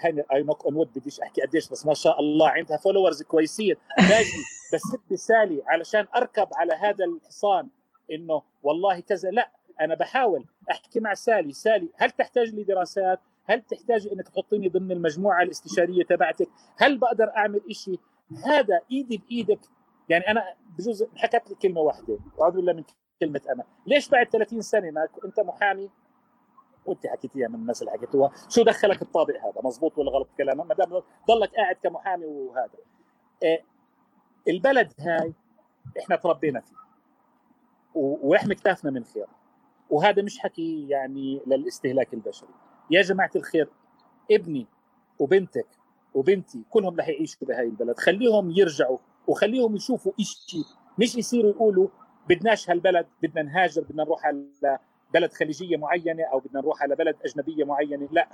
[0.00, 3.76] هاي I knock on wood بديش أحكي قديش بس ما شاء الله عندها followers كويسين.
[3.98, 4.42] باجي
[4.74, 7.68] بس سالي علشان أركب على هذا الحصان
[8.12, 9.30] إنه والله كذا.
[9.30, 11.52] لا أنا بحاول أحكي مع سالي.
[11.52, 17.30] سالي هل تحتاج لي دراسات؟ هل تحتاج إنك تحطيني ضمن المجموعة الاستشارية تبعتك؟ هل بقدر
[17.36, 18.00] أعمل شيء
[18.44, 19.60] هذا إيدي بإيدك
[20.10, 22.84] يعني أنا بجوز حكت لي كلمة واحدة واعوذ بالله من
[23.20, 23.64] كلمة أنا.
[23.86, 25.90] ليش بعد 30 سنة ما أنت محامي؟
[26.86, 30.74] وأنت حكيتيها من الناس اللي حكيتوها شو دخلك الطابق هذا؟ مزبوط ولا غلط كلامه ما
[30.74, 32.78] دام ضلك قاعد كمحامي وهذا.
[33.42, 33.64] إيه
[34.48, 35.34] البلد هاي
[35.98, 36.76] إحنا تربينا فيه.
[37.94, 39.26] وإحنا كتافنا من خير
[39.90, 42.54] وهذا مش حكي يعني للاستهلاك البشري.
[42.90, 43.68] يا جماعة الخير
[44.30, 44.66] ابني
[45.18, 45.68] وبنتك
[46.14, 47.98] وبنتي كلهم رح يعيشوا بهاي البلد.
[47.98, 50.64] خليهم يرجعوا وخليهم يشوفوا شيء
[50.98, 51.88] مش يصيروا يقولوا
[52.28, 54.78] بدناش هالبلد بدنا نهاجر بدنا نروح على
[55.14, 58.08] بلد خليجية معينة أو بدنا نروح على بلد أجنبية معينة.
[58.10, 58.28] لا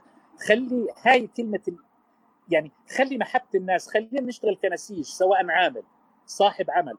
[0.46, 1.60] خلي هاي كلمة
[2.48, 5.82] يعني خلي محبة الناس خلينا نشتغل كنسيج سواء عامل
[6.26, 6.96] صاحب عمل.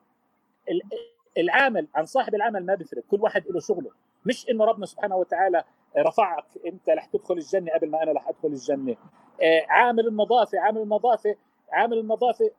[1.38, 3.92] العامل عن صاحب العمل ما بيفرق كل واحد له شغله.
[4.26, 5.64] مش إنه ربنا سبحانه وتعالى
[5.98, 8.96] رفعك أنت رح تدخل الجنة قبل ما أنا رح أدخل الجنة.
[9.42, 11.36] آه، عامل النظافة عامل النظافة
[11.72, 12.52] عامل النظافة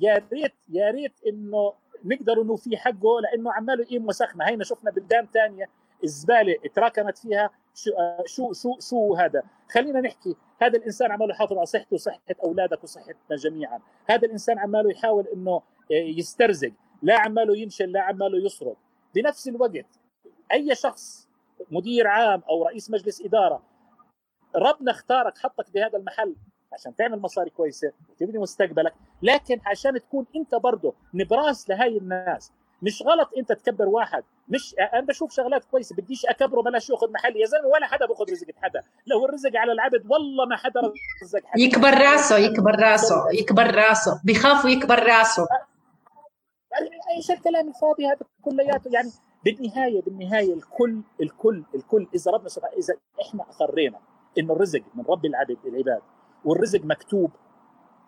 [0.00, 1.72] يا ريت يا ريت إنه
[2.04, 5.68] نقدر إنه في حقه لأنه عماله يقيم وسخنا هينا شفنا بلدان ثانية
[6.04, 7.50] الزباله تراكمت فيها.
[7.74, 7.90] شو
[8.26, 10.36] شو شو, شو هذا؟ خلينا نحكي.
[10.62, 13.80] هذا الإنسان عماله يحافظ على صحته وصحة أولادك وصحتنا جميعا.
[14.06, 16.72] هذا الإنسان عماله يحاول إنه آه، يسترزق.
[17.02, 18.76] لا عماله ينشل لا عماله يسرد
[19.14, 19.86] بنفس الوقت
[20.52, 21.28] أي شخص
[21.70, 23.62] مدير عام أو رئيس مجلس إدارة
[24.56, 26.36] ربنا اختارك حطك بهذا المحل.
[26.72, 28.94] عشان تعمل مصاري كويسة وتبني مستقبلك.
[29.22, 32.52] لكن عشان تكون أنت برضه نبراس لهي الناس
[32.82, 34.24] مش غلط أنت تكبر واحد.
[34.48, 38.30] مش أنا بشوف شغلات كويسة بديش أكبره بلاش ياخذ محلي يا زلمة ولا حدا باخذ
[38.30, 38.80] رزق حدا.
[39.06, 40.80] لو الرزق على العبد والله ما حدا
[41.22, 41.62] رزق حدا.
[41.62, 44.20] يكبر راسه يكبر راسه يكبر راسه.
[44.24, 45.48] بخاف يكبر راسه.
[47.16, 48.90] إيش الكلام الفاضي هذا كلياته.
[48.92, 49.10] يعني
[49.44, 53.98] بالنهاية بالنهاية الكل الكل الكل إذا ربنا سبحانه إذا إحنا أقرينا
[54.38, 56.02] إنه الرزق من رب العبد العباد
[56.44, 57.30] والرزق مكتوب.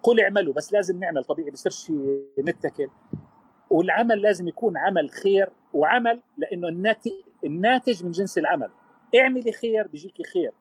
[0.02, 1.24] قل اعملوا بس لازم نعمل.
[1.24, 1.92] طبيعي بصيرش
[2.38, 2.88] نتكل.
[3.70, 7.12] والعمل لازم يكون عمل خير وعمل لأنه الناتج
[7.44, 8.70] الناتج من جنس العمل.
[9.20, 10.52] اعملي خير بيجيكي خير.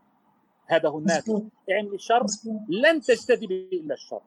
[0.67, 1.41] هذا هو الناتج.
[1.71, 2.25] اعملي شر
[2.69, 4.21] لن تجتذبي إلا الشر.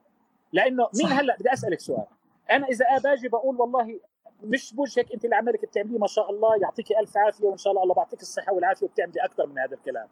[0.53, 2.05] لأنه مين هلأ؟ بدي أسألك سؤال.
[2.51, 3.99] أنا إذا باجي بقول والله
[4.43, 7.83] مش بوجهك أنت اللي عمالك بتعمليه ما شاء الله يعطيك ألف عافية وإن شاء الله
[7.83, 10.07] الله بعطيك الصحة والعافية وبتعملي أكثر من هذا الكلام.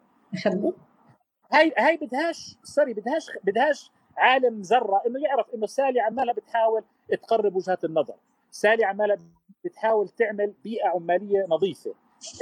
[1.52, 5.02] هاي هاي بدهاش سوري بدهاش بدهاش عالم ذرة.
[5.06, 6.82] إنه يعرف إنه سالي عمالها بتحاول
[7.22, 8.14] تقرب وجهات النظر.
[8.50, 9.18] سالي عمالها
[9.64, 11.94] بتحاول تعمل بيئة عمالية نظيفة.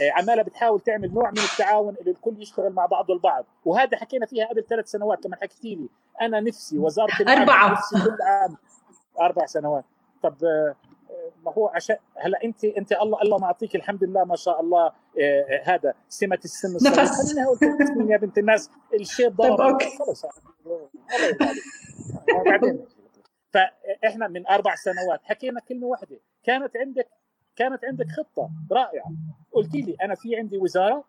[0.02, 4.26] آه، عمالها بتحاول تعمل نوع من التعاون اللي الكل يشتغل مع بعضه البعض وهذا حكينا
[4.26, 5.88] فيها قبل ثلاث سنوات لما حكيتي لي.
[6.20, 7.72] أنا نفسي وزارة أربعة.
[7.72, 8.56] نفسي كل عام.
[9.20, 9.84] أربع سنوات.
[10.22, 10.74] طب آه،
[11.44, 15.62] ما هو عشان هلا انت انت الله الله معطيك الحمد لله ما شاء الله آه
[15.64, 17.36] هذا سمة السن نفس.
[18.08, 19.98] يا بنت الناس؟ الشيء ضرب طيب أوكي.
[19.98, 20.26] خلص
[22.46, 22.86] بعدين
[23.52, 26.20] فاحنا من أربع سنوات حكينا كلمة واحدة.
[26.44, 27.08] كانت عندك
[27.56, 29.12] كانت عندك خطة رائعة.
[29.52, 31.04] قلت لي أنا في عندي وزارة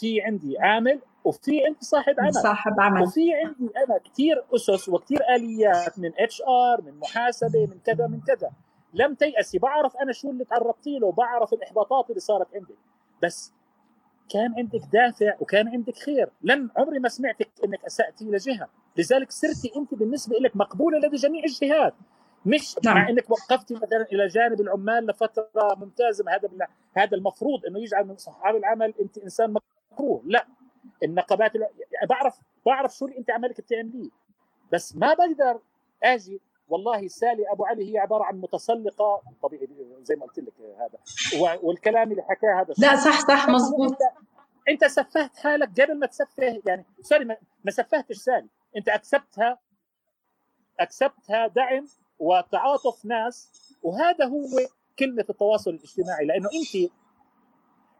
[0.00, 2.34] في عندي عامل وفي عندي صاحب عمل.
[2.34, 3.02] صاحب عمل.
[3.02, 8.50] وفي عندي أنا كثير أسس وكثير آليات من HR من محاسبة من كذا من كذا.
[8.94, 12.76] لم تيأسي بعرف أنا شو اللي تعرضتي له بعرف الإحباطات اللي صارت عندك.
[13.22, 13.52] بس
[14.30, 16.30] كان عندك دافع وكان عندك خير.
[16.42, 18.68] لأن عمري ما سمعتك إنك أسأتي لجهة.
[18.96, 21.94] لذلك صرتي أنت بالنسبة لك مقبولة لدى جميع الجهات.
[22.46, 22.96] مش نعم.
[22.96, 26.48] مع إنك وقفتي مثلا إلى جانب العمال لفترة ممتازة هذا
[26.94, 29.54] هذا المفروض إنه يجعل من صحاب العمل أنت إنسان
[29.92, 30.22] مكروه.
[30.24, 30.46] لا.
[31.02, 31.52] النقابات
[32.08, 34.10] بعرف بعرف شو اللي أنت عمالك بتعمليه.
[34.72, 35.60] بس ما بقدر
[36.02, 39.22] آجي والله سالي أبو علي هي عبارة عن متسلقة.
[39.42, 39.68] طبيعي
[40.02, 40.98] زي ما قلت لك هذا.
[41.62, 44.00] والكلام اللي حكاه هذا لا صح صح مزبوط انت,
[44.68, 47.24] أنت سفهت حالك قبل ما تسفه يعني سوري
[47.64, 48.48] ما سفهتش سالي.
[48.76, 49.58] أنت أكسبتها
[50.80, 51.88] أكسبتها دعم
[52.18, 53.50] وتعاطف ناس
[53.82, 54.46] وهذا هو
[54.98, 56.26] كلمه التواصل الاجتماعي.
[56.26, 56.90] لأنه أنت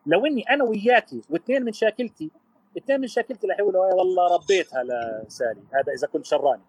[0.06, 2.30] لو إني أنا وياكي واثنين من شاكلتي
[2.78, 6.62] اثنين من شاكلتي رح يقولوا والله ربيتها لسالي هذا إذا كنت شراني.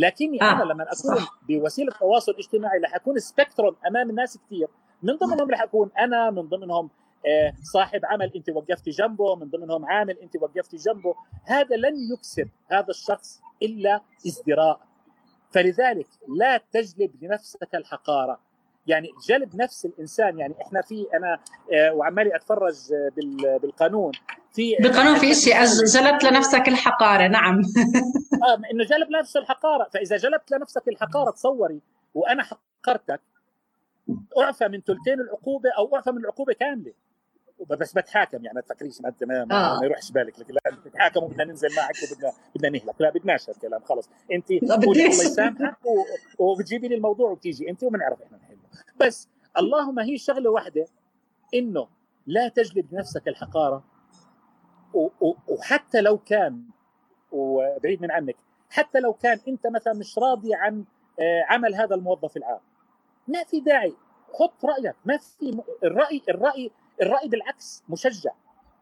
[0.00, 0.52] لكني آه.
[0.52, 4.68] أنا لما أكون بوسيلة تواصل اجتماعي رح أكون سبيكتروم أمام الناس كثير.
[5.02, 6.90] من ضمنهم رح أكون أنا من ضمنهم
[7.26, 11.14] آه، صاحب عمل أنت وقفتي جنبه من ضمنهم عامل أنت وقفتي جنبه.
[11.44, 14.80] هذا لن يكسب هذا الشخص إلا ازدراء.
[15.50, 18.40] فلذلك لا تجلب لنفسك الحقارة.
[18.86, 20.38] يعني جلب نفس الإنسان.
[20.38, 21.38] يعني إحنا في أنا
[21.72, 22.74] آه، وعمالي أتفرج
[23.62, 24.12] بالقانون.
[24.52, 27.62] في بالقانون في شيء جلبت لنفسك الحقارة نعم.
[28.44, 29.88] آه إنه جلب لنفسه الحقارة.
[29.94, 31.80] فإذا جلبت لنفسك الحقارة تصوري.
[32.14, 33.20] وأنا حقرتك
[34.38, 36.92] أعفى من ثلثين العقوبة أو أعفى من العقوبة كاملة.
[37.70, 39.78] بس بتحاكم يعني ما تفكريش ما ما, آه.
[39.78, 40.38] ما يروحش بالك.
[40.38, 43.00] لك لا بتحاكم وبدنا ننزل معك وبدنا بدنا نهلك.
[43.00, 44.08] لا بدناش هالكلام خلص.
[44.32, 45.76] أنت الله يسامحك
[46.38, 48.58] وبتجيبي لي الموضوع وبتيجي أنت وبنعرف إحنا نحله.
[49.00, 49.28] بس
[49.58, 50.86] اللهم هي شغله واحدة
[51.54, 51.88] إنه
[52.26, 53.84] لا تجلب لنفسك الحقارة.
[55.48, 56.64] وحتى لو كان
[57.32, 58.36] وبعيد من عنك
[58.70, 60.84] حتى لو كان أنت مثلا مش راضي عن
[61.20, 62.60] آه، عمل هذا الموظف العام.
[63.28, 63.94] ما في داعي.
[64.34, 64.96] حط رأيك.
[65.04, 66.70] ما في الرأي الرأي
[67.02, 68.30] الرأي بالعكس مشجع.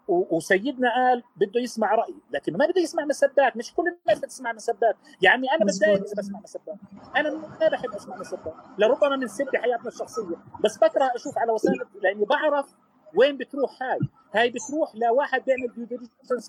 [0.08, 3.56] وسيدنا قال بده يسمع رايي لكن ما بده يسمع مسبات.
[3.56, 4.96] مش كل الناس بتسمع مسبات.
[5.22, 6.76] يا عمي أنا بتضايق اذا بسمع مسبات.
[7.16, 8.54] أنا ما بحب أسمع مسبات.
[8.78, 10.36] لربما من سب حياتنا الشخصية.
[10.64, 12.74] بس بكره أشوف على وسائل لاني بعرف
[13.16, 13.98] وين بتروح هاي؟
[14.34, 15.98] هاي بتروح لواحد بيعمل ديو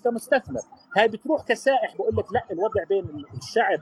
[0.04, 0.60] كمستثمر.
[0.96, 3.80] هاي بتروح كسائح بقول لك لا الوضع بين الشعب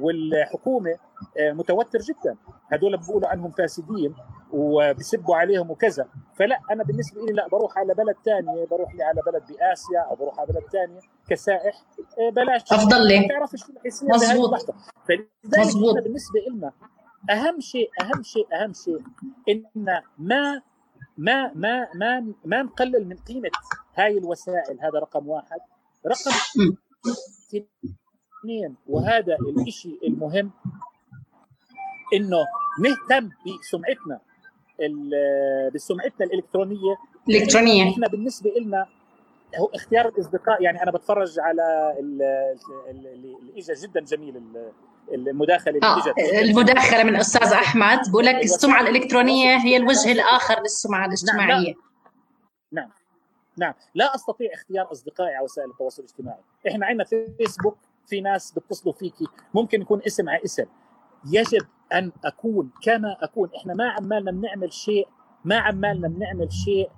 [0.00, 0.98] والحكومة
[1.38, 2.36] آه، متوتر جدا.
[2.72, 4.14] هذول بيقولوا عنهم فاسدين
[4.52, 6.08] وبسبوا عليهم وكذا.
[6.36, 10.14] فلا أنا بالنسبة لي لا بروح على بلد ثانية بروح لي على بلد بآسيا أو
[10.16, 11.82] بروح على بلد ثانية كسائح
[12.18, 12.72] آه، بلاش.
[12.72, 13.20] أفضل لي.
[13.20, 14.74] ما تعرفش شو رح يصير مظبوط.
[15.08, 16.72] فلذلك بالنسبة لنا
[17.30, 18.98] أهم شيء أهم شيء أهم شيء
[19.48, 19.64] إن
[20.18, 20.62] ما
[21.18, 23.50] ما ما ما ما نقلل من قيمة
[23.94, 25.58] هاي الوسائل هذا رقم واحد.
[26.06, 26.30] رقم
[28.40, 29.36] اثنين وهذا
[29.66, 30.50] الشيء المهم
[32.14, 32.46] إنه
[32.82, 34.20] نهتم بسمعتنا
[35.74, 36.96] بسمعتنا الإلكترونية.
[37.28, 37.90] الإلكترونية.
[37.92, 38.86] إحنا بالنسبة لنا
[39.58, 44.36] هو اختيار الأصدقاء يعني أنا بتفرج على اللي اجى جدا جميل
[45.12, 46.18] المداخلة اللي إجت.
[46.18, 48.10] آه المداخلة من أستاذ أحمد.
[48.10, 51.74] بقول لك السمعة الإلكترونية هي الوجه الآخر للسمعة الاجتماعية.
[51.74, 51.74] نعم.
[52.72, 52.90] نعم,
[53.56, 53.74] نعم.
[53.94, 56.40] لا أستطيع اختيار أصدقائي على وسائل التواصل الاجتماعي.
[56.68, 57.04] إحنا عندنا
[57.38, 57.76] فيسبوك
[58.06, 60.66] في ناس بيتصلوا فيكي ممكن يكون اسم على اسم.
[61.32, 63.50] يجب أن أكون كما أكون.
[63.56, 65.08] إحنا ما عمالنا بنعمل شيء
[65.44, 66.90] ما عمالنا بنعمل شيء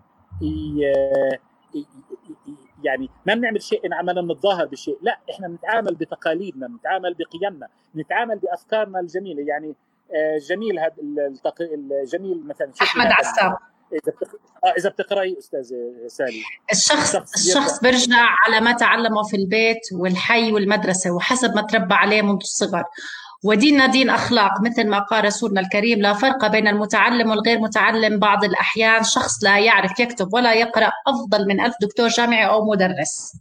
[2.85, 8.39] يعني ما بنعمل شيء ان عملنا بنتظاهر بشيء لا إحنا بنتعامل بتقاليدنا بنتعامل بقيمنا بنتعامل
[8.39, 9.74] بأفكارنا الجميلة يعني
[10.14, 10.93] آه، جميل هذا
[12.03, 13.57] الجميل مثلا أحمد عسام
[13.93, 14.12] إذا
[14.64, 15.72] آه، إذا بتقرأي أستاذ
[16.07, 16.43] سالي.
[16.72, 22.39] الشخص الشخص بيرجع على ما تعلمه في البيت والحي والمدرسة وحسب ما تربى عليه منذ
[22.41, 22.85] الصغر.
[23.47, 28.18] وديننا دين أخلاق مثل ما قال رسولنا الكريم لا فرق بين المتعلم والغير متعلم.
[28.18, 33.40] بعض الأحيان شخص لا يعرف يكتب ولا يقرأ أفضل من ألف دكتور جامعي أو مدرس.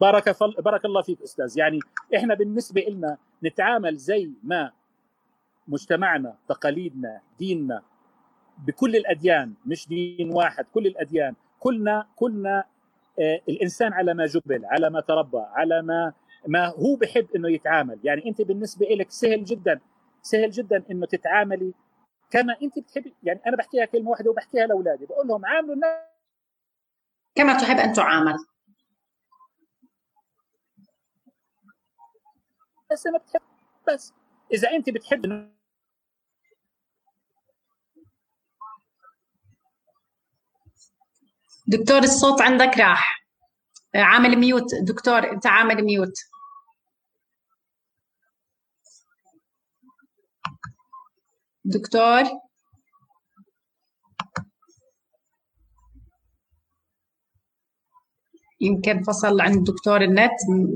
[0.00, 0.54] بارك فل...
[0.58, 1.58] بارك الله فيك أستاذ.
[1.58, 1.78] يعني
[2.16, 4.70] إحنا بالنسبة لنا نتعامل زي ما
[5.68, 7.82] مجتمعنا تقاليدنا ديننا
[8.66, 11.34] بكل الأديان مش دين واحد كل الأديان.
[11.60, 12.64] كلنا كلنا
[13.20, 16.12] آه الإنسان على ما جبل على ما تربى على ما
[16.46, 17.98] ما هو بحب إنه يتعامل.
[18.04, 19.80] يعني أنت بالنسبة لك سهل جدا
[20.22, 21.74] سهل جدا إنه تتعاملي
[22.30, 23.14] كما أنت بتحبي.
[23.22, 25.06] يعني أنا بحكيها كلمة واحدة وبحكيها لأولادي.
[25.06, 25.98] بقول لهم عاملوا الناس
[27.34, 28.34] كما تحب أن تعامل.
[32.92, 33.40] بس ما بتحب
[33.88, 34.12] بس
[34.52, 35.50] إذا أنت بتحب
[41.66, 43.21] دكتور الصوت عندك راح.
[43.96, 44.64] عامل ميوت.
[44.82, 46.12] دكتور انت عامل ميوت.
[51.64, 52.22] دكتور.
[58.60, 60.30] يمكن فصل عند دكتور النت.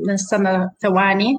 [0.09, 1.39] نستنى ثواني.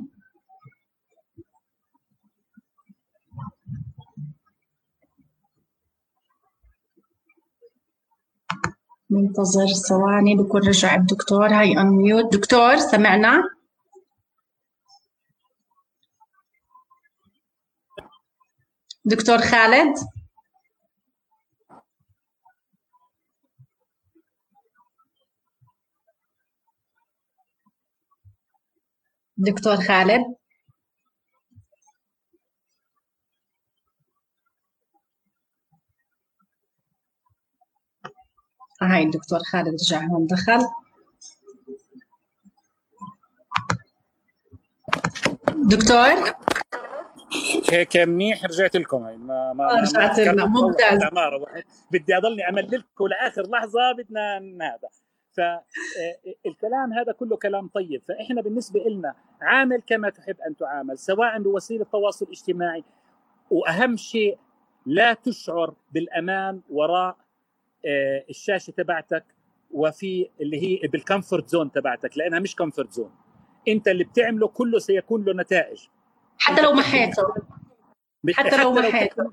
[9.11, 11.47] ننتظر ثواني بكون رجع الدكتور.
[11.47, 13.43] هاي انميوت دكتور سمعنا؟
[19.05, 19.95] دكتور خالد؟
[29.37, 30.35] دكتور خالد؟
[38.81, 40.67] هاي الدكتور خالد رجع هون دخل.
[45.55, 46.35] دكتور؟
[47.71, 49.17] هيك منيح رجعت لكم هاي.
[49.17, 50.45] ما ما آه، رجعت لنا.
[50.45, 50.99] ممتاز.
[51.91, 54.89] بدي أضلني امللكم لآخر لحظة بدنا هذا.
[55.31, 58.01] فالكلام هذا كله كلام طيب.
[58.07, 62.83] فإحنا بالنسبة لنا عامل كما تحب أن تعامل سواء بوسيلة التواصل الاجتماعي
[63.51, 64.37] وأهم شيء
[64.85, 67.26] لا تشعر بالأمان وراء آه،
[68.29, 69.25] الشاشة تبعتك
[69.71, 73.11] وفي اللي هي بال comfort zone تبعتك لأنها مش comfort zone
[73.67, 75.87] أنت اللي بتعمله كله سيكون له نتائج.
[76.37, 77.23] حتى لو محيته
[78.33, 79.31] حتى لو محيته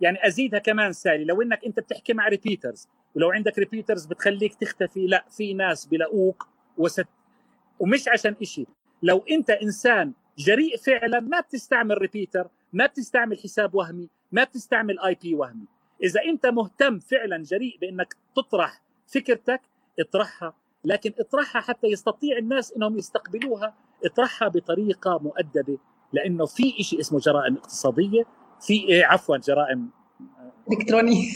[0.00, 1.24] يعني أزيدها كمان سالي.
[1.24, 6.48] لو إنك أنت بتحكي مع repeaters ولو عندك repeaters بتخليك تختفي لا في ناس بلاقوك
[6.76, 7.06] وست
[7.78, 8.66] ومش عشان إشي.
[9.02, 15.34] لو أنت إنسان جريء فعلا ما بتستعمل repeater ما بتستعمل حساب وهمي ما بتستعمل IP
[15.34, 15.66] وهمي.
[16.02, 19.60] إذا أنت مهتم فعلا جريء بأنك تطرح فكرتك
[20.00, 20.54] اطرحها.
[20.84, 23.74] لكن اطرحها حتى يستطيع الناس إنهم يستقبلوها
[24.04, 25.78] اطرحها بطريقة مؤدبة.
[26.12, 28.24] لأنه في شيء اسمه جرائم اقتصادية
[28.60, 29.90] في إيه عفوا جرائم
[30.72, 31.30] الكترونيه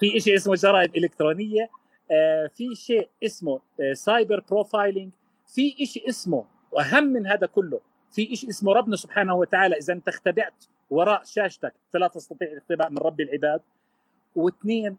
[0.00, 1.70] في شيء اسمه جرائم إلكترونية
[2.10, 3.60] آه، في شيء اسمه
[3.92, 5.12] سايبر آه، profiling
[5.54, 7.80] في شيء اسمه وأهم من هذا كله
[8.12, 12.98] في شيء اسمه ربنا سبحانه وتعالى إذا أنت اختبأت وراء شاشتك فلا تستطيع الاختباء من
[12.98, 13.60] رب العباد.
[14.36, 14.96] واثنين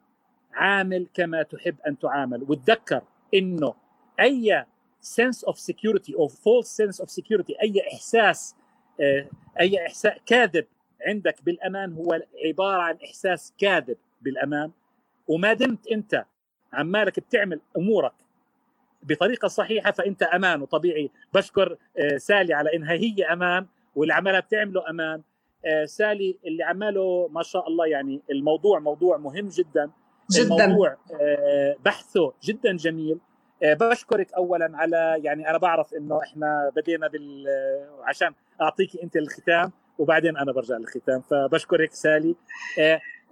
[0.53, 2.45] عامل كما تحب أن تعامل.
[2.49, 3.01] وتذكر
[3.33, 3.73] إنه
[4.19, 4.65] أي
[5.01, 8.55] sense of security أو false sense of security أي إحساس
[9.01, 9.25] آه،
[9.59, 10.65] أي إحساس كاذب
[11.07, 14.71] عندك بالأمان هو عبارة عن إحساس كاذب بالأمان.
[15.27, 16.25] وما دمت أنت
[16.73, 18.13] عمالك بتعمل أمورك
[19.03, 21.11] بطريقة صحيحة فأنت أمان وطبيعي.
[21.33, 23.65] بشكر آه، سالي على إنها هي أمان
[23.95, 25.21] واللي بتعمله أمان.
[25.85, 29.89] سالي اللي عماله ما شاء الله يعني الموضوع موضوع مهم جدا.
[30.31, 30.65] جدا.
[30.65, 33.17] الموضوع آه، بحثه جدا جميل.
[33.63, 37.45] بشكرك اولا على يعني أنا بعرف إنه إحنا بدينا بال
[38.03, 41.21] عشان اعطيكي أنت الختام وبعدين أنا برجع للختام.
[41.21, 42.35] فبشكرك سالي.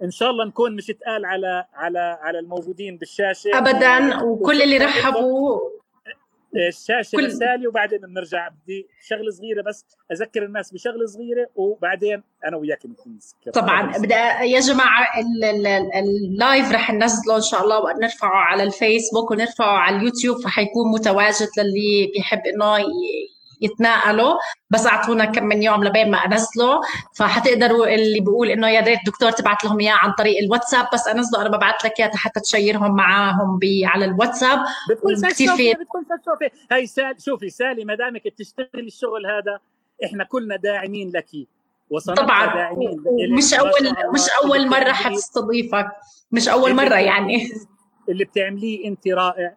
[0.02, 3.50] إن شاء الله نكون مش تقال على على على الموجودين بالشاشة.
[3.58, 5.60] ابدا وكل اللي رحبوا.
[6.56, 7.24] الشاشة كل...
[7.24, 12.78] لسالي وبعدين بنرجع بدي شغلة صغيرة بس أذكر الناس بشغلة صغيرة وبعدين أنا وياك
[13.16, 13.50] نسكر.
[13.50, 13.98] طبعا.
[13.98, 15.06] بدأ يا جماعة
[15.96, 22.10] اللايف رح ننزله إن شاء الله ونرفعه على الفيسبوك ونرفعه على اليوتيوب فحيكون متواجد للي
[22.14, 22.76] بيحب إنه
[23.60, 24.34] يتناقلوا
[24.70, 26.80] بس أعطونا كم من يوم لبين ما انزله
[27.16, 31.42] فحتقدروا اللي بيقول إنه يا ريت الدكتور تبعت لهم إياه عن طريق الواتساب بس انزله
[31.42, 34.58] أنا ببعث لك اياه حتى تشيرهم معاهم على الواتساب.
[34.90, 36.04] بتكون كثير بتكون
[36.72, 39.58] هاي سال شوفي سالي ما دامك بتشتغلي الشغل هذا
[40.04, 41.26] إحنا كلنا داعمين لك.
[42.16, 42.70] طبعا.
[43.36, 45.86] مش أول مش أول مرة حتستضيفك.
[46.32, 47.48] مش أول مرة يعني.
[48.08, 49.54] اللي بتعمليه أنت رائع.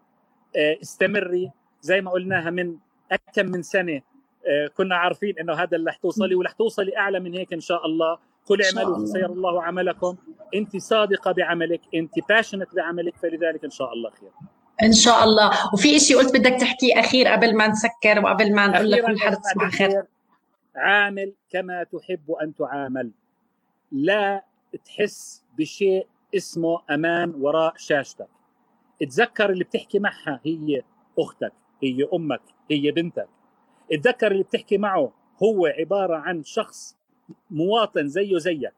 [0.56, 1.52] آه، استمري.
[1.82, 2.76] زي ما قلناها من
[3.14, 4.02] أكثر من سنة.
[4.48, 8.18] آه، كنا عارفين إنه هذا اللي حتوصلي ورح توصلي أعلى من هيك إن شاء الله.
[8.46, 10.16] قل اعملوا فسير الله عملكم.
[10.56, 14.30] أنت صادقة بعملك أنت باشنت بعملك فلذلك إن شاء الله خير.
[14.84, 15.52] إن شاء الله.
[15.74, 19.38] وفي شيء قلت بدك تحكيه أخير قبل ما نسكر وقبل ما نقول لك كل حد
[19.38, 20.04] تصبح خير
[20.76, 23.12] عامل كما تحب أن تعامل.
[23.92, 24.44] لا
[24.86, 28.28] تحس بشيء اسمه أمان وراء شاشتك.
[29.02, 30.82] اتذكر اللي بتحكي معها هي
[31.20, 31.54] أختك
[31.84, 32.42] هي أمك.
[32.74, 33.28] هي بنتك؟
[33.92, 35.12] اتذكر اللي بتحكي معه
[35.44, 36.98] هو عبارة عن شخص
[37.52, 38.74] مواطن زيه زيك.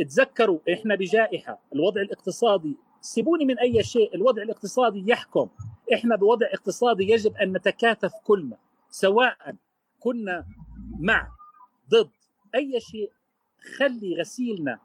[0.00, 5.48] اتذكروا إحنا بجائحة الوضع الاقتصادي سيبوني من أي شيء الوضع الاقتصادي يحكم.
[5.94, 8.56] إحنا بوضع اقتصادي يجب أن نتكاتف كلنا
[8.90, 9.36] سواء
[10.00, 10.46] كنا
[10.98, 11.28] مع
[11.90, 12.10] ضد
[12.54, 13.10] أي شيء.
[13.78, 14.78] خلي غسيلنا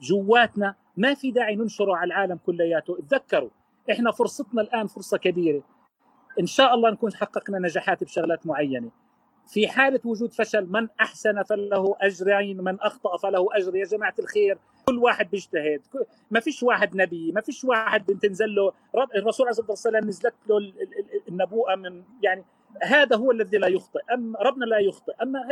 [0.00, 2.98] جواتنا ما في داعي ننشره على العالم كلياته.
[3.10, 3.50] تذكروا
[3.90, 5.62] إحنا فرصتنا الآن فرصة كبيرة.
[6.40, 8.90] إن شاء الله نكون حققنا نجاحات بشغلات معينة.
[9.48, 13.76] في حالة وجود فشل من أحسن فله أجرين من أخطأ فله أجر.
[13.76, 15.80] يا جماعة الخير كل واحد بيجتهد.
[16.30, 18.72] ما فيش واحد نبي ما فيش واحد بتنزل له.
[19.16, 20.72] الرسول عليه الصلاة والسلام نزلت له
[21.28, 22.44] النبوءة من يعني
[22.82, 24.00] هذا هو الذي لا يخطئ.
[24.14, 25.12] أما ربنا لا يخطئ.
[25.22, 25.48] أما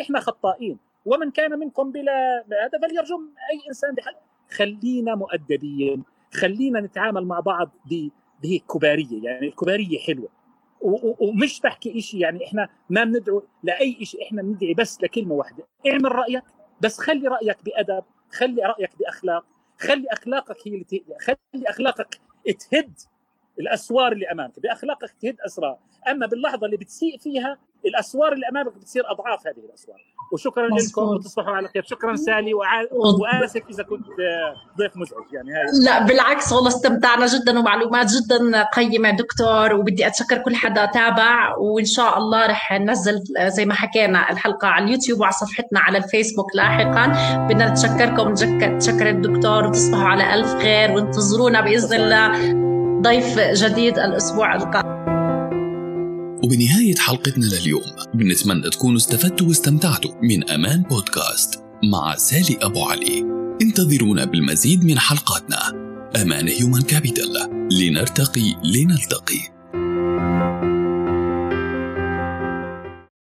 [0.00, 0.78] إحنا خطائين.
[1.06, 4.14] ومن كان منكم بلا هذا فليرجم أي إنسان بحل
[4.50, 6.04] خلينا مؤدبين.
[6.32, 7.70] خلينا نتعامل مع بعض
[8.42, 10.28] بهيك كباريه يعني الكباريه حلوة.
[11.20, 15.64] ومش بحكي شيء يعني إحنا ما بندعو لأي شيء إحنا بندعي بس لكلمة واحدة.
[15.86, 16.42] اعمل رأيك
[16.80, 19.44] بس خلي رأيك بأدب خلي رأيك بأخلاق
[19.80, 22.20] خلي أخلاقك هي اللي تهدي خلي أخلاقك
[22.70, 22.92] تهد
[23.60, 24.60] الأسوار اللي أمامك.
[24.60, 25.78] بأخلاقك تهد اسرار
[26.10, 29.98] أما باللحظة اللي بتسيء فيها الأسوار اللي أمامك بتصير أضعاف هذه الأسوار.
[30.32, 31.82] وشكرا لكم وتصبحوا على خير.
[31.82, 34.06] شكرا سالي وآسف إذا كنت
[34.78, 35.52] ضيف مزعج يعني.
[35.52, 35.84] هاي.
[35.84, 39.10] لا بالعكس والله استمتعنا جدا ومعلومات جدا قيمة.
[39.10, 44.68] دكتور وبدي أتشكر كل حدا تابع وإن شاء الله رح ننزل زي ما حكينا الحلقة
[44.68, 47.06] على اليوتيوب وعلى صفحتنا على الفيسبوك لاحقا.
[47.46, 48.28] بدنا نتشكركم
[48.62, 52.52] نتشكر الدكتور وتصبحوا على ألف خير وانتظرونا بإذن الله.
[53.02, 55.17] ضيف جديد الأسبوع القادم.
[56.42, 57.82] وبنهاية حلقتنا لليوم
[58.14, 61.60] بنتمنى تكونوا استفدتوا واستمتعتوا من أمان بودكاست
[61.92, 63.24] مع سالي أبو علي.
[63.62, 65.58] انتظرونا بالمزيد من حلقاتنا.
[66.22, 67.32] أمان هيومن كابيتال
[67.72, 69.58] لنرتقي لنلتقي.